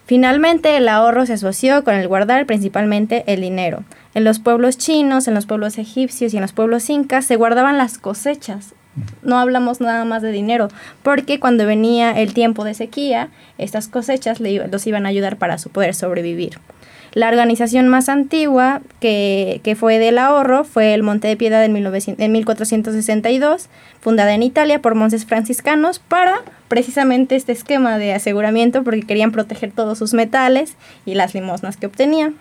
Finalmente, 0.08 0.78
el 0.78 0.88
ahorro 0.88 1.26
se 1.26 1.34
asoció 1.34 1.84
con 1.84 1.94
el 1.94 2.08
guardar 2.08 2.46
principalmente 2.46 3.26
el 3.28 3.42
dinero. 3.42 3.84
En 4.14 4.24
los 4.24 4.40
pueblos 4.40 4.78
chinos, 4.78 5.28
en 5.28 5.34
los 5.34 5.46
pueblos 5.46 5.78
egipcios 5.78 6.34
y 6.34 6.38
en 6.38 6.44
los 6.44 6.54
pueblos 6.54 6.90
incas 6.90 7.26
se 7.26 7.36
guardaban 7.36 7.78
las 7.78 7.98
cosechas. 7.98 8.74
No 9.22 9.40
hablamos 9.40 9.82
nada 9.82 10.06
más 10.06 10.22
de 10.22 10.32
dinero, 10.32 10.70
porque 11.04 11.40
cuando 11.40 11.66
venía 11.66 12.12
el 12.12 12.34
tiempo 12.34 12.64
de 12.64 12.74
sequía, 12.74 13.30
estas 13.58 13.88
cosechas 13.88 14.40
los 14.40 14.88
iban 14.88 15.06
a 15.06 15.10
ayudar 15.10 15.38
para 15.38 15.58
su 15.58 15.70
poder 15.70 15.96
sobrevivir. 15.96 16.60
La 17.14 17.30
organización 17.30 17.88
más 17.88 18.10
antigua 18.10 18.82
que, 19.00 19.76
fue 19.80 19.98
del 19.98 20.20
ahorro 20.20 20.64
fue 20.64 20.94
el 20.94 21.02
Monte 21.02 21.28
de 21.28 21.38
Piedad 21.38 21.64
en, 21.66 21.74
1462, 21.74 23.70
fundada 24.02 24.34
en 24.36 24.44
Italia 24.44 24.84
por 24.84 24.94
monjes 24.94 25.26
franciscanos 25.26 25.98
para 25.98 26.42
precisamente 26.68 27.36
este 27.36 27.54
esquema 27.54 27.98
de 27.98 28.14
aseguramiento 28.14 28.84
porque 28.84 29.02
querían 29.02 29.32
proteger 29.32 29.72
todos 29.72 29.98
sus 29.98 30.14
metales 30.14 30.76
y 31.08 31.16
las 31.16 31.34
limosnas 31.34 31.78
que 31.78 31.88
obtenían. 31.88 32.36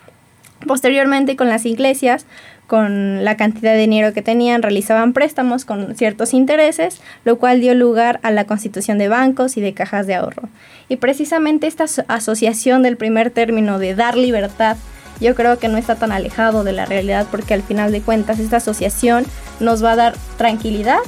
Posteriormente 0.67 1.37
con 1.37 1.49
las 1.49 1.65
iglesias 1.65 2.27
con 2.67 3.25
la 3.25 3.37
cantidad 3.37 3.73
de 3.73 3.79
dinero 3.79 4.13
que 4.13 4.23
tenían, 4.23 4.63
realizaban 4.63 5.13
préstamos 5.13 5.65
con 5.65 5.95
ciertos 5.95 6.35
intereses, 6.35 7.01
lo 7.25 7.39
cual 7.39 7.61
dio 7.61 7.75
lugar 7.75 8.19
a 8.23 8.31
la 8.31 8.45
constitución 8.45 8.99
de 8.99 9.09
bancos 9.09 9.57
y 9.57 9.61
de 9.61 9.73
cajas 9.75 10.07
de 10.07 10.15
ahorro. 10.15 10.49
Y 10.89 10.97
precisamente 10.97 11.67
esta 11.67 11.87
asociación 12.09 12.83
del 12.83 12.97
primer 12.97 13.31
término 13.31 13.79
de 13.79 13.95
dar 13.95 14.17
libertad, 14.17 14.77
yo 15.21 15.35
creo 15.35 15.59
que 15.59 15.69
no 15.69 15.79
está 15.79 15.97
tan 15.97 16.13
alejado 16.13 16.65
de 16.65 16.73
la 16.73 16.87
realidad 16.87 17.27
porque 17.31 17.55
al 17.55 17.63
final 17.63 17.93
de 17.93 18.03
cuentas 18.03 18.39
esta 18.39 18.59
asociación 18.59 19.25
nos 19.61 19.83
va 19.83 19.93
a 19.93 19.97
dar 19.97 20.15
tranquilidad 20.37 20.99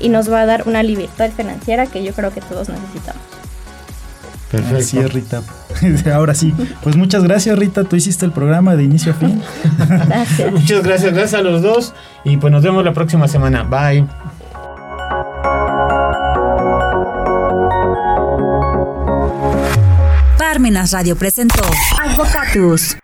y 0.00 0.08
nos 0.08 0.30
va 0.30 0.42
a 0.42 0.46
dar 0.46 0.66
una 0.66 0.82
libertad 0.82 1.30
financiera 1.30 1.86
que 1.86 2.02
yo 2.02 2.12
creo 2.12 2.32
que 2.32 2.40
todos 2.40 2.68
necesitamos. 2.68 3.35
Perfecto. 4.56 4.76
Así 4.76 4.98
es, 4.98 5.12
Rita. 5.12 5.42
Ahora 6.14 6.34
sí, 6.34 6.54
pues 6.82 6.96
muchas 6.96 7.22
gracias, 7.22 7.58
Rita. 7.58 7.84
Tú 7.84 7.96
hiciste 7.96 8.24
el 8.24 8.32
programa 8.32 8.76
de 8.76 8.84
inicio 8.84 9.12
a 9.12 9.14
fin. 9.14 9.42
Gracias. 10.08 10.52
muchas 10.52 10.82
gracias, 10.82 11.12
gracias 11.12 11.34
a 11.34 11.42
los 11.42 11.62
dos. 11.62 11.92
Y 12.24 12.36
pues 12.36 12.52
nos 12.52 12.62
vemos 12.62 12.84
la 12.84 12.92
próxima 12.92 13.28
semana. 13.28 13.62
Bye. 13.62 14.06
Parmenas 20.38 20.92
Radio 20.92 21.16
presentó 21.16 21.62
Advocatus. 22.00 22.96